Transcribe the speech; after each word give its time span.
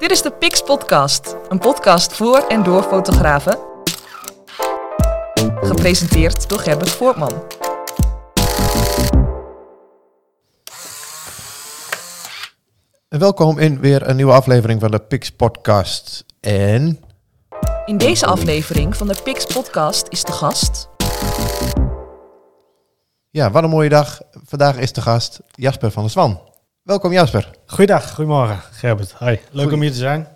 Dit 0.00 0.10
is 0.10 0.22
de 0.22 0.32
Pix 0.32 0.62
Podcast, 0.62 1.36
een 1.48 1.58
podcast 1.58 2.12
voor 2.12 2.38
en 2.38 2.62
door 2.62 2.82
fotografen. 2.82 3.58
Gepresenteerd 5.60 6.48
door 6.48 6.58
Gerbert 6.58 6.90
Voortman. 6.90 7.42
Welkom 13.08 13.58
in 13.58 13.80
weer 13.80 14.08
een 14.08 14.16
nieuwe 14.16 14.32
aflevering 14.32 14.80
van 14.80 14.90
de 14.90 14.98
Pix 14.98 15.30
Podcast. 15.30 16.24
En 16.40 17.00
In 17.84 17.96
deze 17.96 18.26
aflevering 18.26 18.96
van 18.96 19.06
de 19.06 19.16
Pix 19.22 19.46
Podcast 19.46 20.06
is 20.08 20.24
de 20.24 20.32
gast 20.32 20.88
ja, 23.30 23.50
wat 23.50 23.62
een 23.62 23.70
mooie 23.70 23.88
dag. 23.88 24.20
Vandaag 24.30 24.76
is 24.76 24.92
de 24.92 25.00
gast 25.00 25.40
Jasper 25.50 25.90
van 25.90 26.02
der 26.02 26.10
Zwan. 26.10 26.40
Welkom 26.90 27.12
Jasper. 27.12 27.50
Goeiedag, 27.66 28.10
goedemorgen 28.14 28.60
Gerbert. 28.72 29.14
Hi, 29.18 29.24
leuk 29.26 29.40
Goeie- 29.52 29.72
om 29.74 29.80
hier 29.80 29.90
te 29.90 29.96
zijn. 29.96 30.28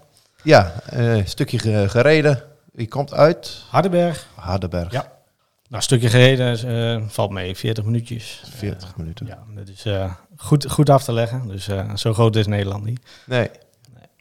Ja, 0.42 0.72
eh, 0.86 1.16
een 1.16 1.28
stukje 1.28 1.58
ge- 1.58 1.84
gereden. 1.88 2.42
Je 2.74 2.88
komt 2.88 3.12
uit 3.14 3.64
Hardenberg. 3.70 4.26
Hardenberg. 4.34 4.92
Ja. 4.92 5.00
Nou, 5.00 5.12
een 5.68 5.82
stukje 5.82 6.08
gereden 6.08 6.58
eh, 7.02 7.08
valt 7.08 7.30
mee, 7.30 7.56
40 7.56 7.84
minuutjes. 7.84 8.42
40 8.56 8.96
minuten. 8.96 9.26
Eh, 9.28 9.32
ja, 9.32 9.54
dat 9.54 9.68
is 9.68 9.84
eh, 9.84 10.12
goed, 10.36 10.70
goed 10.70 10.90
af 10.90 11.04
te 11.04 11.12
leggen. 11.12 11.48
Dus 11.48 11.68
eh, 11.68 11.94
zo 11.94 12.12
groot 12.12 12.36
is 12.36 12.46
Nederland 12.46 12.84
niet. 12.84 13.00
Nee. 13.26 13.50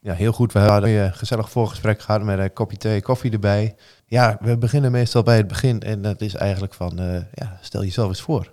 Ja, 0.04 0.14
heel 0.14 0.32
goed. 0.32 0.54
We 0.54 0.60
hadden 0.60 0.90
een 0.90 1.14
gezellig 1.14 1.50
voorgesprek 1.50 2.02
gehad 2.02 2.24
met 2.24 2.40
een 2.40 2.54
kopje 2.54 2.78
thee, 2.78 3.02
koffie 3.02 3.32
erbij. 3.32 3.76
Ja, 4.06 4.38
we 4.42 4.58
beginnen 4.58 4.92
meestal 4.92 5.24
bij 5.24 5.38
het 5.38 5.48
begin. 5.48 5.82
En 5.82 6.02
dat 6.02 6.22
is 6.22 6.36
eigenlijk 6.36 6.74
van, 6.74 7.00
eh, 7.00 7.22
ja, 7.34 7.58
stel 7.62 7.84
jezelf 7.84 8.08
eens 8.08 8.22
voor. 8.22 8.50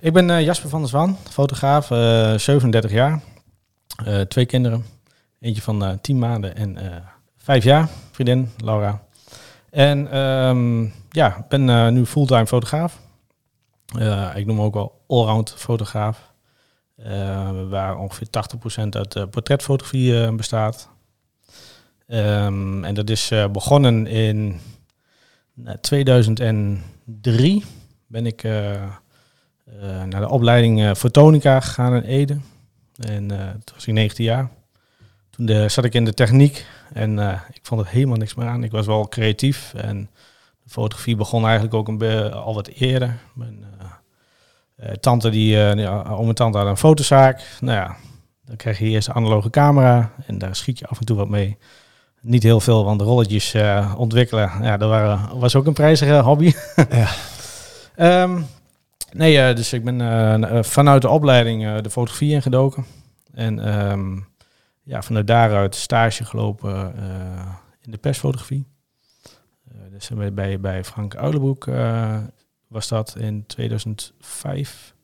Ik 0.00 0.12
ben 0.12 0.30
eh, 0.30 0.44
Jasper 0.44 0.70
van 0.70 0.80
der 0.80 0.88
Zwan, 0.88 1.16
fotograaf, 1.30 1.90
eh 1.90 2.34
37 2.34 2.90
jaar. 2.90 3.20
Eh, 4.04 4.20
twee 4.20 4.46
kinderen. 4.46 4.84
Eentje 5.40 5.62
van 5.62 5.84
eh 5.84 5.90
10 6.00 6.18
maanden 6.18 6.56
en 6.56 6.76
eh 6.76 6.96
5 7.36 7.64
jaar. 7.64 7.88
Vriendin, 8.10 8.50
Laura. 8.56 9.02
En 9.70 10.10
ehm, 10.10 10.82
ja, 11.10 11.36
ik 11.36 11.48
ben 11.48 11.68
eh, 11.68 11.88
nu 11.88 12.06
fulltime 12.06 12.46
fotograaf. 12.46 13.00
Eh, 13.98 14.30
ik 14.34 14.46
noem 14.46 14.56
me 14.56 14.62
ook 14.62 14.74
wel 14.74 15.00
allround 15.06 15.54
fotograaf. 15.56 16.32
Eh, 16.96 17.68
waar 17.68 17.98
ongeveer 17.98 18.30
80% 18.30 18.96
uit 18.96 19.16
eh, 19.16 19.22
portretfotografie 19.30 20.22
eh, 20.22 20.34
bestaat. 20.34 20.88
Ehm, 22.06 22.84
en 22.84 22.94
dat 22.94 23.10
is 23.10 23.32
begonnen 23.52 24.06
in 24.06 24.60
nou, 25.54 25.78
2003. 25.80 27.64
Ben 28.06 28.26
ik 28.26 28.42
naar 30.08 30.20
de 30.20 30.28
opleiding 30.28 30.96
fotonica 30.96 31.60
gegaan 31.60 31.94
in 31.94 32.02
Ede. 32.02 32.38
En 32.96 33.28
toen 33.64 33.74
was 33.74 33.86
ik 33.86 33.94
19 33.94 34.24
jaar. 34.24 34.50
Toen 35.30 35.70
zat 35.70 35.84
ik 35.84 35.94
in 35.94 36.04
de 36.04 36.14
techniek 36.14 36.66
en 36.92 37.18
ik 37.52 37.60
vond 37.62 37.80
het 37.80 37.90
helemaal 37.90 38.16
niks 38.16 38.34
meer 38.34 38.46
aan. 38.46 38.64
Ik 38.64 38.70
was 38.70 38.86
wel 38.86 39.08
creatief 39.08 39.74
en 39.74 40.10
de 40.62 40.70
fotografie 40.70 41.16
begon 41.16 41.44
eigenlijk 41.44 41.74
ook 41.74 42.02
al 42.32 42.54
wat 42.54 42.66
eerder. 42.66 43.18
Tante 45.00 45.30
die, 45.30 45.62
eh 45.62 45.74
ja, 45.74 46.16
om 46.16 46.22
mijn 46.22 46.34
tante 46.34 46.58
had 46.58 46.66
een 46.66 46.76
fotozaak. 46.76 47.42
Nou 47.60 47.78
ja, 47.78 47.96
dan 48.44 48.56
krijg 48.56 48.78
je 48.78 48.84
eerst 48.84 49.08
een 49.08 49.14
analoge 49.14 49.50
camera 49.50 50.12
en 50.26 50.38
daar 50.38 50.56
schiet 50.56 50.78
je 50.78 50.86
af 50.86 50.98
en 50.98 51.04
toe 51.06 51.16
wat 51.16 51.28
mee. 51.28 51.56
Niet 52.20 52.42
heel 52.42 52.60
veel, 52.60 52.84
want 52.84 52.98
de 52.98 53.04
rolletjes 53.04 53.54
eh, 53.54 53.94
ontwikkelen, 53.96 54.50
ja, 54.62 54.76
dat 54.76 54.88
waren, 54.88 55.38
was 55.38 55.56
ook 55.56 55.66
een 55.66 55.72
prijzige 55.72 56.18
hobby. 56.18 56.52
Ja. 56.90 57.08
Ehm, 57.94 58.40
nee, 59.12 59.40
eh, 59.40 59.56
dus 59.56 59.72
ik 59.72 59.84
ben 59.84 60.00
eh, 60.00 60.58
eh, 60.58 60.64
vanuit 60.64 61.02
de 61.02 61.08
opleiding 61.08 61.66
eh, 61.66 61.76
de 61.82 61.90
fotografie 61.90 62.32
ingedoken. 62.32 62.84
En 63.34 63.58
ehm, 63.58 64.16
ja, 64.82 65.02
vanuit 65.02 65.26
daaruit 65.26 65.74
stage 65.74 66.24
gelopen 66.24 66.96
eh, 66.96 67.54
in 67.80 67.90
de 67.90 67.98
persfotografie. 67.98 68.66
Eh, 69.68 69.76
dus 69.90 70.08
bij, 70.08 70.34
bij, 70.34 70.60
bij 70.60 70.84
Frank 70.84 71.16
Uilenbroek 71.16 71.66
eh, 71.66 72.16
was 72.74 72.88
dat 72.88 73.16
in 73.18 73.46
2005. 73.46 74.94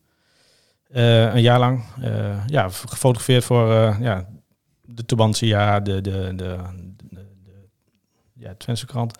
Eh, 0.89 1.33
een 1.33 1.41
jaar 1.41 1.59
lang. 1.59 1.83
eh, 2.01 2.47
ja, 2.47 2.69
gefotografeerd 2.69 3.43
voor 3.43 3.71
eh, 3.71 3.97
ja, 3.99 4.25
de 4.81 5.05
Tubantia, 5.05 5.79
de, 5.79 6.01
de, 6.01 6.11
de, 6.35 6.35
de, 6.35 6.57
de 7.09 7.69
ja, 8.33 8.53
Twentse 8.57 8.85
krant. 8.85 9.17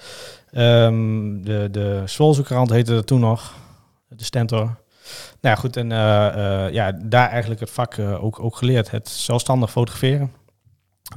Ehm, 0.51 1.41
de, 1.41 1.67
de 1.72 2.03
Zwolse 2.06 2.44
krant 2.44 2.69
heette 2.69 2.94
dat 2.94 3.07
toen 3.07 3.19
nog. 3.19 3.53
De 4.07 4.23
Stentor. 4.23 4.59
Nou 4.59 4.75
ja, 5.41 5.56
goed. 5.56 5.78
En 5.78 5.89
ja, 6.73 6.91
daar 6.91 7.29
eigenlijk 7.29 7.59
het 7.59 7.72
vak 7.72 8.00
ook, 8.00 8.39
ook 8.39 8.56
geleerd. 8.56 8.91
Het 8.91 9.09
zelfstandig 9.09 9.72
fotograferen. 9.72 10.31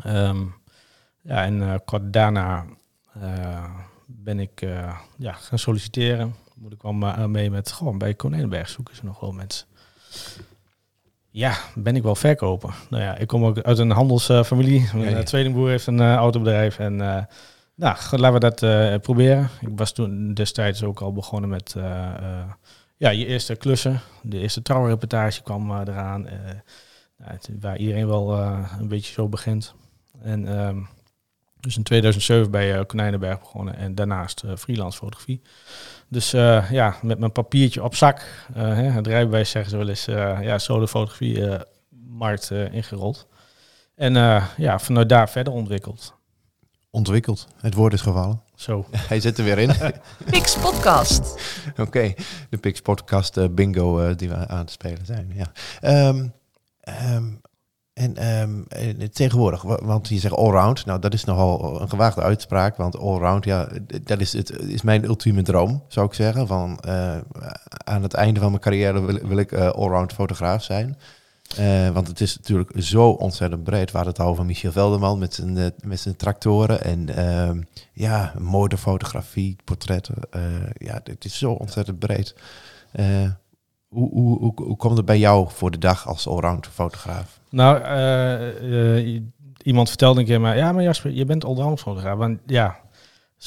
Ehm, 0.03 0.43
ja, 1.23 1.45
en 1.45 1.83
kort 1.85 2.13
daarna 2.13 2.65
ben 4.07 4.41
ik 4.41 4.61
ja, 5.17 5.33
gaan 5.33 5.59
solliciteren. 5.59 6.35
Moet 6.55 6.73
ik 6.73 6.83
wel 6.83 6.93
ma- 6.93 7.27
mee 7.27 7.51
met, 7.51 7.73
gewoon 7.73 7.99
bij 7.99 8.15
Konijnenberg 8.15 8.69
zoeken 8.69 8.97
ze 8.97 9.05
nog 9.05 9.21
wel 9.21 9.33
mensen. 9.33 9.67
Ja, 11.31 11.55
ben 11.75 11.97
ik 11.97 12.03
wel 12.03 12.15
verkoper. 12.15 12.75
Nou 12.91 13.03
ja, 13.03 13.17
ik 13.17 13.27
kom 13.27 13.45
ook 13.45 13.59
uit 13.61 13.79
een 13.79 13.91
handelsfamilie. 13.91 14.89
Mijn 14.95 15.17
eh, 15.17 15.23
tweelingbroer 15.23 15.69
heeft 15.69 15.87
een 15.87 16.01
eh, 16.01 16.15
autobedrijf. 16.15 16.79
En 16.79 17.01
eh, 17.01 17.23
nou, 17.75 17.97
laten 18.11 18.33
we 18.33 18.71
dat 18.91 19.03
proberen. 19.03 19.49
Ik 19.61 19.69
was 19.77 19.93
toen 19.93 20.35
destijds 20.35 20.83
ook 20.83 21.01
al 21.01 21.13
begonnen 21.13 21.51
met 21.51 21.75
ja, 22.97 23.11
je 23.11 23.27
eerste 23.27 23.55
klussen. 23.55 24.01
De 24.23 24.39
eerste 24.39 24.63
trouwreportage 24.63 25.43
kwam 25.43 25.71
eraan. 25.81 26.23
nou, 26.23 27.31
het- 27.33 27.49
waar 27.61 27.77
iedereen 27.79 28.07
wel 28.07 28.39
een 28.81 28.89
beetje 28.89 29.13
zo 29.13 29.29
begint. 29.29 29.75
En 30.23 30.59
ehm, 30.59 30.79
dus 31.65 31.77
in 31.77 31.83
2007 31.83 32.51
bij 32.51 32.79
eh, 32.79 32.87
Konijnenberg 32.87 33.39
begonnen 33.39 33.77
en 33.77 33.95
daarnaast 33.95 34.43
eh, 34.43 34.57
freelance 34.57 34.99
fotografie. 34.99 35.41
Dus 36.09 36.33
eh, 36.33 36.71
ja, 36.71 36.97
met 37.03 37.19
mijn 37.19 37.33
papiertje 37.33 37.83
op 37.83 37.95
zak, 37.95 38.47
eh, 38.55 38.63
hè, 38.63 38.83
het 38.83 39.07
rijbewijs 39.07 39.51
zeggen 39.51 39.71
ze 39.71 39.77
wel 39.77 39.89
eens, 39.89 40.07
eh 40.07 40.39
ja, 40.43 40.59
zo 40.59 40.81
de 40.81 40.89
fotografie 40.89 41.63
markt 42.15 42.51
eh, 42.51 42.73
ingerold. 42.73 43.27
En 43.95 44.17
eh, 44.17 44.47
ja, 44.57 44.79
vanuit 44.79 45.09
daar 45.09 45.31
verder 45.31 45.53
ontwikkeld. 45.53 46.15
Ontwikkeld. 46.91 47.47
Het 47.61 47.75
woord 47.75 47.93
is 47.93 48.01
gevallen. 48.01 48.43
Zo. 48.55 48.87
Hij 49.09 49.21
zit 49.21 49.39
er 49.39 49.45
weer 49.45 49.59
in. 49.59 49.71
Pix 50.31 50.57
Podcast. 50.57 51.41
Oké, 51.77 52.15
de 52.51 52.59
Pix 52.59 52.81
Podcast 52.81 53.55
bingo 53.55 54.01
eh, 54.01 54.17
die 54.17 54.29
we 54.29 54.49
aan 54.49 54.59
het 54.59 54.71
spelen 54.71 55.07
zijn. 55.07 55.33
Ja. 55.35 55.53
Ehm, 55.81 56.29
ehm, 56.81 57.33
en 57.95 58.17
ehm, 58.17 58.63
eh, 58.69 59.09
tegenwoordig, 59.09 59.63
wa- 59.63 59.85
want 59.85 60.09
je 60.09 60.19
zegt 60.19 60.35
allround, 60.35 60.85
nou 60.87 61.01
dat 61.01 61.13
is 61.13 61.25
nogal 61.25 61.81
een 61.81 61.89
gewaagde 61.89 62.23
uitspraak, 62.23 62.77
want 62.77 62.99
allround, 62.99 63.45
ja, 63.45 63.69
dat 64.03 64.21
is, 64.21 64.33
het, 64.33 64.51
is 64.61 64.83
mijn 64.83 65.05
ultieme 65.05 65.43
droom, 65.43 65.83
zou 65.89 66.07
ik 66.07 66.15
zeggen. 66.15 66.47
Van, 66.47 66.79
eh, 66.81 67.17
aan 67.69 68.03
het 68.03 68.15
einde 68.15 68.41
van 68.41 68.49
mijn 68.51 68.63
carrière 68.63 69.01
wil, 69.27 69.37
ik 69.39 69.53
eh, 69.53 69.69
allround 69.69 70.13
fotograaf 70.13 70.63
zijn. 70.63 70.99
Eh, 71.57 71.89
want 71.89 72.09
het 72.09 72.21
is 72.21 72.37
natuurlijk 72.37 72.71
zo 72.77 73.09
ontzettend 73.09 73.65
breed. 73.65 73.91
We 73.91 73.97
hadden 73.97 74.15
het 74.17 74.23
al 74.23 74.35
van 74.35 74.47
Michel 74.47 74.73
Velderman 74.73 75.19
met 75.19 75.35
zijn, 75.35 75.73
met 75.85 76.01
zijn 76.01 76.17
tractoren. 76.17 76.85
En 76.85 77.17
ehm, 77.17 77.61
ja, 77.93 78.33
modefotografie, 78.39 79.57
portretten. 79.65 80.15
ja, 80.79 81.01
het 81.05 81.25
is 81.25 81.39
zo 81.39 81.53
ontzettend 81.53 81.99
breed. 81.99 82.35
Hoe, 83.95 84.11
hoe, 84.11 84.39
hoe, 84.39 84.53
hoe 84.57 84.77
komt 84.77 84.97
het 84.97 85.07
bij 85.07 85.19
jou 85.19 85.49
voor 85.51 85.71
de 85.71 85.79
dag 85.79 86.09
als 86.09 86.29
allround 86.29 86.67
fotograaf? 86.67 87.41
Nou, 87.51 87.83
eh, 87.83 88.97
eh, 88.99 89.23
iemand 89.63 89.89
vertelde 89.89 90.21
een 90.21 90.27
keer 90.27 90.41
maar, 90.41 90.57
ja, 90.57 90.73
maar 90.73 90.83
Jasper, 90.83 91.11
je 91.11 91.25
bent 91.25 91.45
allround 91.45 91.81
fotograaf. 91.81 92.19
Want 92.19 92.41
ja, 92.47 92.81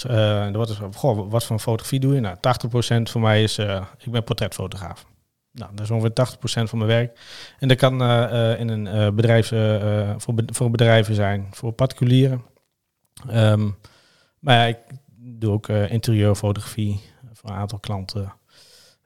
eh, 0.02 0.52
wordt 0.52 0.68
dus, 0.68 0.80
goh, 0.96 1.32
wat 1.32 1.46
voor 1.46 1.60
fotografie 1.60 2.00
doe 2.00 2.14
je? 2.14 2.20
Nou, 2.20 2.36
80% 2.40 3.10
voor 3.10 3.22
mij 3.22 3.44
is, 3.44 3.58
ik 3.98 4.12
ben 4.12 4.24
portretfotograaf. 4.24 5.06
Nou, 5.52 5.72
dat 5.76 5.86
is 5.86 5.92
ongeveer 5.92 6.14
80% 6.14 6.70
van 6.70 6.78
mijn 6.78 6.90
werk. 6.90 7.20
En 7.60 7.68
dat 7.68 7.78
kan 7.78 8.04
in 8.58 8.70
een 8.70 9.16
bedrijf, 9.16 9.48
voor, 10.18 10.34
voor 10.46 10.72
bedrijven 10.72 11.16
zijn, 11.16 11.48
voor 11.52 11.72
particulieren. 11.72 12.42
Ehm, 13.30 13.70
maar 14.40 14.56
ja, 14.56 14.66
ik 14.66 14.78
doe 15.18 15.52
ook 15.52 15.68
interieurfotografie 15.68 17.02
voor 17.34 17.50
een 17.50 17.56
aantal 17.56 17.80
klanten. 17.80 18.34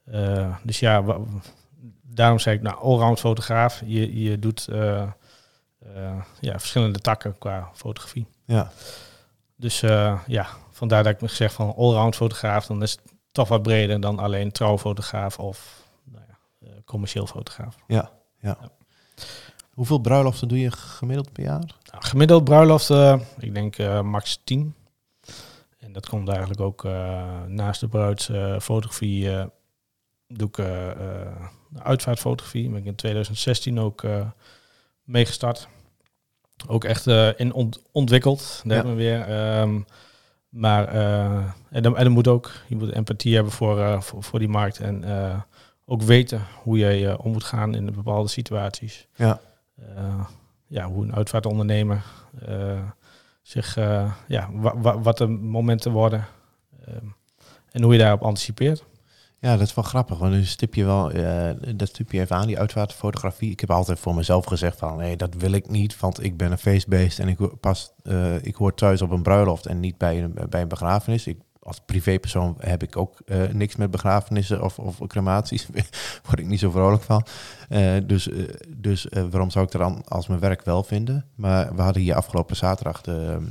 Eh, 0.06 0.56
dus 0.64 0.80
ja, 0.80 1.04
daarom 2.02 2.40
zei 2.40 2.56
ik, 2.56 2.62
nou, 2.62 2.78
allround 2.78 3.20
fotograaf. 3.20 3.82
Je, 3.86 4.22
je 4.22 4.40
doet 4.40 4.68
eh, 4.68 5.02
eh, 5.80 6.22
ja, 6.40 6.60
verschillende 6.60 7.00
takken 7.00 7.38
qua 7.38 7.70
fotografie. 7.74 8.28
Ja, 8.46 8.72
Dus 9.56 9.80
ja, 10.28 10.48
vandaar 10.72 11.04
dat 11.04 11.14
ik 11.14 11.22
me 11.22 11.28
gezegd 11.28 11.54
van 11.54 11.76
allround 11.76 12.16
fotograaf, 12.16 12.66
dan 12.66 12.82
is 12.82 12.92
het 12.92 13.02
toch 13.32 13.48
wat 13.48 13.62
breder 13.62 14.02
dan 14.02 14.20
alleen 14.20 14.52
trouwfotograaf 14.52 15.40
of 15.40 15.88
nou 16.04 16.24
ja, 16.28 16.68
commercieel 16.86 17.28
fotograaf. 17.28 17.76
hoeveel 19.74 20.00
bruiloften 20.00 20.48
doe 20.48 20.60
je 20.60 20.72
gemiddeld 20.72 21.32
per 21.32 21.44
jaar? 21.44 21.76
Nou, 21.92 22.04
gemiddeld 22.04 22.44
bruiloft, 22.44 22.90
eh, 22.90 23.20
ik 23.38 23.54
denk 23.54 23.78
max 24.04 24.42
10. 24.44 24.76
En 25.80 25.92
dat 25.92 26.10
komt 26.10 26.28
eigenlijk 26.30 26.62
ook 26.62 26.84
naast 27.48 27.80
de 27.80 27.88
bruidsfotografie 27.88 29.30
doe 30.34 30.48
ik 30.48 30.58
eh, 30.58 30.90
eh, 30.92 31.28
uitvaartfotografie. 31.78 32.70
Ben 32.70 32.80
ik 32.80 32.86
in 32.86 32.96
2016 32.96 33.80
ook 33.80 34.04
eh 34.04 34.26
meegestart. 35.04 35.68
ook 36.68 36.84
echt 36.84 37.08
in 37.38 37.54
ont- 37.54 37.82
ontwikkeld. 37.92 38.62
Daar 38.64 38.78
Ja. 38.78 38.84
hebben 38.84 38.96
we 38.96 39.02
weer. 39.02 39.22
Ehm, 39.22 39.82
maar 40.50 40.88
eh, 40.88 41.44
en, 41.70 41.84
dan, 41.84 41.98
en 41.98 42.04
dan 42.04 42.14
moet 42.14 42.28
ook, 42.28 42.52
je 42.68 42.76
moet 42.76 42.92
empathie 42.92 43.34
hebben 43.36 43.54
voor, 43.54 44.04
voor, 44.04 44.24
voor 44.24 44.40
die 44.40 44.48
markt. 44.48 44.80
En 44.80 45.04
ook 45.86 46.02
weten 46.02 46.42
hoe 46.64 46.78
je 46.78 47.20
om 47.20 47.32
moet 47.32 47.44
gaan 47.44 47.76
in 47.76 47.86
bepaalde 47.96 48.30
situaties. 48.30 49.08
Ja. 49.16 49.40
Ja, 50.68 50.88
hoe 50.88 51.04
een 51.04 51.16
uitvaartondernemer 51.16 52.04
zich, 53.42 53.76
ja, 54.28 54.50
wa- 54.52 54.78
wa- 54.78 55.00
wat 55.00 55.18
de 55.18 55.28
momenten 55.28 55.92
worden. 55.92 56.26
ehm, 56.88 57.06
en 57.72 57.82
hoe 57.84 57.94
je 57.94 58.00
daarop 58.00 58.22
anticipeert. 58.22 58.84
Ja, 59.42 59.58
dat 59.58 59.68
is 59.68 59.74
wel 59.74 59.84
grappig, 59.84 60.18
want 60.18 60.32
nu 60.32 60.46
stip 60.46 60.76
je 60.76 60.86
wel, 60.86 61.12
eh, 61.12 61.50
dat 61.76 61.88
stip 61.88 62.12
je 62.12 62.20
even 62.20 62.36
aan, 62.36 62.48
die 62.48 62.60
uitvaartfotografie. 62.60 63.52
Ik 63.52 63.60
heb 63.60 63.72
altijd 63.72 64.00
voor 64.00 64.16
mezelf 64.16 64.46
gezegd 64.46 64.78
van, 64.78 64.98
nee, 64.98 65.16
dat 65.18 65.34
wil 65.34 65.52
ik 65.52 65.70
niet, 65.70 66.00
want 66.00 66.24
ik 66.24 66.38
ben 66.38 66.52
een 66.52 66.58
feestbeest 66.58 67.20
en 67.20 67.28
ik 67.28 67.60
pas, 67.60 67.94
eh, 68.04 68.44
ik 68.44 68.56
hoor 68.56 68.74
thuis 68.74 69.02
op 69.02 69.10
een 69.10 69.22
bruiloft 69.22 69.66
en 69.66 69.80
niet 69.80 69.98
bij 69.98 70.24
een, 70.24 70.36
bij 70.50 70.62
een 70.62 70.68
begrafenis. 70.68 71.28
Ik, 71.28 71.40
als 71.60 71.80
privépersoon 71.86 72.56
heb 72.60 72.84
ik 72.84 72.98
ook 72.98 73.22
eh, 73.26 73.48
niks 73.52 73.76
met 73.76 73.92
begrafenissen 73.92 74.64
of, 74.64 74.80
of 74.80 74.98
crematies. 75.08 75.68
Word 76.28 76.40
ik 76.40 76.48
niet 76.48 76.60
zo 76.60 76.72
vrolijk 76.72 77.04
van. 77.04 77.26
Dus 78.06 78.30
dus 78.68 79.08
waarom 79.10 79.50
zou 79.50 79.66
ik 79.66 79.74
er 79.74 79.80
dan 79.80 80.04
als 80.08 80.28
mijn 80.28 80.40
werk 80.40 80.64
wel 80.64 80.84
vinden? 80.84 81.26
Maar 81.36 81.76
we 81.76 81.82
hadden 81.82 82.02
hier 82.02 82.16
afgelopen 82.16 82.56
zaterdag 82.56 83.02
de, 83.02 83.48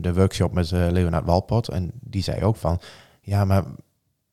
de 0.00 0.14
workshop 0.14 0.52
met 0.52 0.70
Leonard 0.70 1.24
Walpot. 1.24 1.68
En 1.68 1.90
die 2.00 2.22
zei 2.22 2.44
ook 2.44 2.56
van, 2.56 2.80
ja, 3.20 3.44
maar 3.44 3.64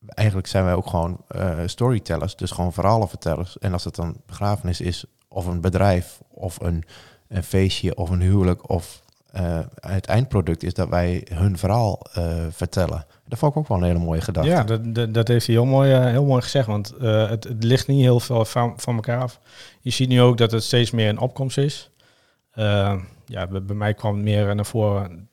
eigenlijk 0.06 0.46
zijn 0.46 0.64
wij 0.64 0.74
ook 0.74 0.86
gewoon 0.86 1.18
eh, 1.28 1.58
storytellers. 1.66 2.36
Dus 2.36 2.50
gewoon 2.50 2.72
verhalenvertellers. 2.72 3.58
En 3.58 3.72
als 3.72 3.84
het 3.84 3.94
dan 3.94 4.16
begrafenis 4.26 4.80
is, 4.80 5.04
of 5.28 5.46
een 5.46 5.60
bedrijf, 5.60 6.20
of 6.28 6.60
een, 6.60 6.84
een 7.28 7.42
feestje, 7.42 7.96
of 7.96 8.10
een 8.10 8.20
huwelijk, 8.20 8.70
of 8.70 9.02
eh, 9.32 9.58
het 9.80 10.06
eindproduct 10.06 10.62
is 10.62 10.74
dat 10.74 10.88
wij 10.88 11.26
hun 11.32 11.58
verhaal 11.58 12.00
eh, 12.12 12.34
vertellen. 12.50 13.06
Dat 13.28 13.38
vond 13.38 13.52
ik 13.52 13.58
ook 13.58 13.68
wel 13.68 13.76
een 13.76 13.84
hele 13.84 13.98
mooie 13.98 14.20
gedachte. 14.20 14.50
Ja, 14.50 14.62
dat, 14.62 15.14
dat, 15.14 15.28
heeft 15.28 15.46
hij 15.46 15.54
heel 15.54 15.64
mooi, 15.64 15.90
heel 15.92 16.24
mooi 16.24 16.42
gezegd. 16.42 16.66
Want 16.66 16.94
het, 16.98 17.44
het 17.44 17.64
ligt 17.64 17.86
niet 17.86 18.00
heel 18.00 18.20
veel 18.20 18.44
van, 18.44 18.74
van 18.76 18.94
elkaar 18.94 19.22
af. 19.22 19.40
Je 19.80 19.90
ziet 19.90 20.08
nu 20.08 20.20
ook 20.20 20.38
dat 20.38 20.50
het 20.50 20.62
steeds 20.62 20.90
meer 20.90 21.08
een 21.08 21.18
opkomst 21.18 21.58
is. 21.58 21.90
Ja, 23.26 23.46
bij, 23.46 23.74
mij 23.74 23.94
kwam 23.94 24.14
het 24.14 24.24
meer 24.24 24.54
naar 24.54 24.66
voren. 24.66 25.28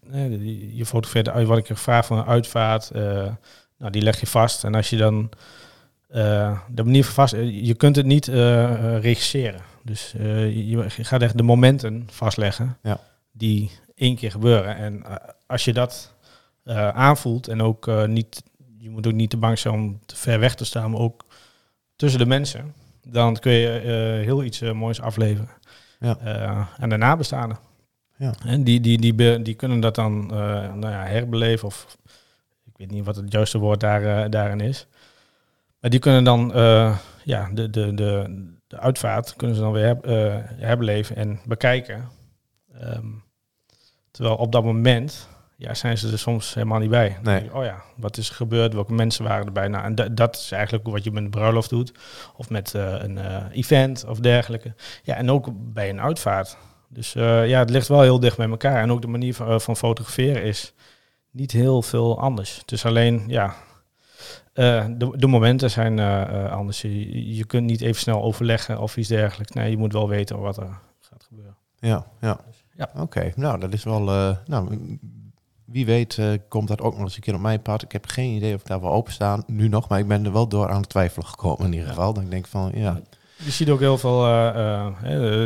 je- 0.73 0.85
fotografeert 0.85 1.29
uit 1.29 1.47
wat 1.47 1.57
ik 1.57 1.65
gevraagd 1.65 2.07
van 2.07 2.17
een 2.17 2.25
uitvaart. 2.25 2.91
Nou, 3.81 3.91
die 3.91 4.01
leg 4.01 4.19
je 4.19 4.27
vast. 4.27 4.63
En 4.63 4.75
als 4.75 4.89
je 4.89 4.97
dan 4.97 5.29
eh, 6.07 6.59
de 6.69 6.83
manier 6.83 7.03
van 7.05 7.13
vast... 7.13 7.33
eh, 7.33 7.65
Je 7.65 7.73
kunt 7.73 7.95
het 7.95 8.05
niet 8.05 8.27
eh, 8.27 8.99
regisseren. 8.99 9.61
Dus 9.83 10.11
je, 10.17 10.85
gaat 10.87 11.21
echt 11.21 11.37
de 11.37 11.43
momenten 11.43 12.07
vastleggen 12.11 12.77
Ja. 12.83 12.99
die 13.31 13.71
één 13.95 14.15
keer 14.15 14.31
gebeuren. 14.31 14.75
En 14.75 15.03
als 15.47 15.65
je 15.65 15.73
dat 15.73 16.13
aanvoelt 16.93 17.47
en 17.47 17.61
ook 17.61 18.07
niet... 18.07 18.43
Je 18.77 18.89
moet 18.89 19.07
ook 19.07 19.13
niet 19.13 19.29
te 19.29 19.37
bang 19.37 19.59
zijn 19.59 19.73
om 19.73 19.99
te 20.05 20.15
ver 20.15 20.39
weg 20.39 20.55
te 20.55 20.65
staan, 20.65 20.91
maar 20.91 20.99
ook 20.99 21.25
tussen 21.95 22.19
de 22.19 22.25
mensen. 22.25 22.73
Dan 23.07 23.37
kun 23.37 23.51
je 23.51 23.69
heel 24.25 24.43
iets 24.43 24.61
moois 24.61 25.01
afleveren. 25.01 25.49
Ja. 25.99 26.17
En 26.77 26.89
de 26.89 26.97
nabestaanden. 26.97 27.57
Ja. 28.17 28.33
En 28.45 28.63
die, 28.63 28.79
die, 28.79 28.97
die, 29.15 29.41
die 29.41 29.53
kunnen 29.53 29.79
dat 29.79 29.95
dan 29.95 30.25
nou 30.25 30.89
ja, 30.89 31.03
herbeleven. 31.05 31.67
Of 31.67 31.97
weet 32.81 32.91
niet 32.91 33.05
wat 33.05 33.15
het 33.15 33.31
juiste 33.31 33.57
woord 33.57 33.79
daar, 33.79 34.23
eh, 34.23 34.29
daarin 34.29 34.59
is. 34.59 34.87
Maar 35.79 35.89
die 35.89 35.99
kunnen 35.99 36.23
dan 36.23 36.53
eh, 36.53 36.97
ja, 37.23 37.49
de, 37.53 37.69
de, 37.69 37.93
de, 37.93 38.45
de 38.67 38.79
uitvaart 38.79 39.35
kunnen 39.35 39.55
ze 39.55 39.61
dan 39.61 39.71
weer 39.71 39.97
eh, 40.01 40.35
herbeleven 40.45 41.15
en 41.15 41.39
bekijken. 41.45 42.09
Ehm, 42.79 43.07
terwijl 44.11 44.35
op 44.35 44.51
dat 44.51 44.63
moment 44.63 45.27
ja, 45.57 45.73
zijn 45.73 45.97
ze 45.97 46.11
er 46.11 46.19
soms 46.19 46.53
helemaal 46.53 46.79
niet 46.79 46.89
bij. 46.89 47.17
Nee. 47.23 47.43
je, 47.43 47.55
Oh 47.55 47.63
ja, 47.63 47.81
wat 47.97 48.17
is 48.17 48.29
er 48.29 48.35
gebeurd? 48.35 48.73
Welke 48.73 48.93
mensen 48.93 49.23
waren 49.23 49.45
erbij? 49.45 49.67
Nou, 49.67 49.83
en 49.83 49.95
da- 49.95 50.09
dat 50.09 50.35
is 50.35 50.51
eigenlijk 50.51 50.87
wat 50.87 51.03
je 51.03 51.11
met 51.11 51.23
een 51.23 51.29
bruiloft 51.29 51.69
doet. 51.69 51.91
Of 52.35 52.49
met 52.49 52.73
een 52.73 53.49
event 53.51 54.05
of 54.07 54.19
dergelijke. 54.19 54.73
Ja, 55.03 55.15
en 55.15 55.31
ook 55.31 55.47
bij 55.53 55.89
een 55.89 56.01
uitvaart. 56.01 56.57
Dus 56.89 57.13
ja, 57.13 57.59
het 57.59 57.69
ligt 57.69 57.87
wel 57.87 58.01
heel 58.01 58.19
dicht 58.19 58.37
bij 58.37 58.49
elkaar. 58.49 58.81
En 58.81 58.91
ook 58.91 59.01
de 59.01 59.07
manier 59.07 59.33
van, 59.33 59.61
van 59.61 59.77
fotograferen 59.77 60.43
is 60.43 60.73
niet 61.31 61.51
heel 61.51 61.81
veel 61.81 62.19
anders. 62.19 62.57
Het 62.57 62.71
is 62.71 62.85
alleen, 62.85 63.23
ja, 63.27 63.55
eh, 64.53 64.85
de, 64.97 65.17
de 65.17 65.27
momenten 65.27 65.71
zijn 65.71 65.99
eh, 65.99 66.21
eh, 66.21 66.51
anders. 66.51 66.81
Je, 66.81 67.35
je 67.35 67.45
kunt 67.45 67.65
niet 67.65 67.81
even 67.81 68.01
snel 68.01 68.21
overleggen 68.21 68.79
of 68.79 68.97
iets 68.97 69.07
dergelijks. 69.07 69.51
Nee, 69.51 69.71
je 69.71 69.77
moet 69.77 69.93
wel 69.93 70.09
weten 70.09 70.39
wat 70.39 70.57
er 70.57 70.79
gaat 70.99 71.23
gebeuren. 71.23 71.55
Ja, 71.79 72.05
ja. 72.21 72.39
Ja. 72.77 72.89
Oké, 72.95 73.31
nou 73.35 73.59
dat 73.59 73.73
is 73.73 73.83
wel... 73.83 74.01
nou, 74.45 74.97
wie 75.65 75.85
weet 75.85 76.19
komt 76.47 76.67
dat 76.67 76.81
ook 76.81 76.93
nog 76.93 77.01
eens 77.01 77.15
een 77.15 77.21
keer 77.21 77.33
op 77.33 77.41
mijn 77.41 77.61
pad. 77.61 77.81
Ik 77.81 77.91
heb 77.91 78.05
geen 78.05 78.35
idee 78.35 78.53
of 78.53 78.61
ik 78.61 78.67
daar 78.67 78.81
wel 78.81 78.91
openstaan 78.91 79.43
nu 79.47 79.67
nog, 79.67 79.87
maar 79.87 79.99
ik 79.99 80.07
ben 80.07 80.25
er 80.25 80.31
wel 80.31 80.47
door 80.47 80.69
aan 80.69 80.81
het 80.81 80.89
twijfelen 80.89 81.27
gekomen 81.27 81.65
in 81.65 81.73
ieder 81.73 81.87
geval. 81.87 82.13
Dan 82.13 82.29
denk 82.29 82.45
ik 82.45 82.51
van, 82.51 82.71
ja, 82.73 83.01
Je 83.37 83.51
ziet 83.51 83.69
ook 83.69 83.79
heel 83.79 83.97
veel 83.97 84.19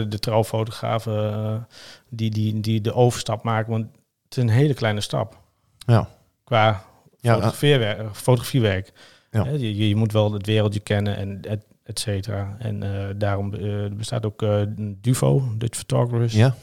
de, 0.10 0.18
trouwfotografen 0.20 1.68
die, 2.10 2.30
die, 2.30 2.60
die 2.60 2.82
de 2.82 2.94
overstap 2.94 3.44
maken. 3.44 3.72
Want 3.72 3.86
het 4.24 4.38
is 4.38 4.44
een 4.44 4.50
hele 4.50 4.74
kleine 4.74 5.02
stap 5.02 5.44
ja, 5.86 6.10
qua 6.44 6.84
fotografeerwerk, 7.22 8.16
fotografiewerk. 8.16 8.92
Ja. 9.32 9.44
Je, 9.46 9.88
je 9.88 9.96
moet 9.96 10.12
wel 10.12 10.34
het 10.34 10.46
wereldje 10.46 10.80
kennen 10.80 11.16
en 11.18 11.42
et, 11.42 11.66
et 11.84 12.00
cetera. 12.00 12.56
En 12.60 12.84
eh, 12.84 13.14
daarom 13.16 13.54
eh, 13.54 13.86
bestaat 13.92 14.26
ook 14.26 14.42
eh, 14.42 14.62
Duvo, 14.78 15.44
Dutch 15.58 15.78
Photographers. 15.78 16.34
ja, 16.34 16.56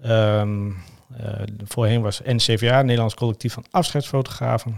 Ehm, 0.00 0.70
eh, 1.16 1.32
voorheen 1.64 2.00
was 2.02 2.20
NCVA, 2.24 2.82
Nederlands 2.82 3.14
Collectief 3.14 3.52
van 3.52 3.64
Afscheidsfotografen. 3.70 4.74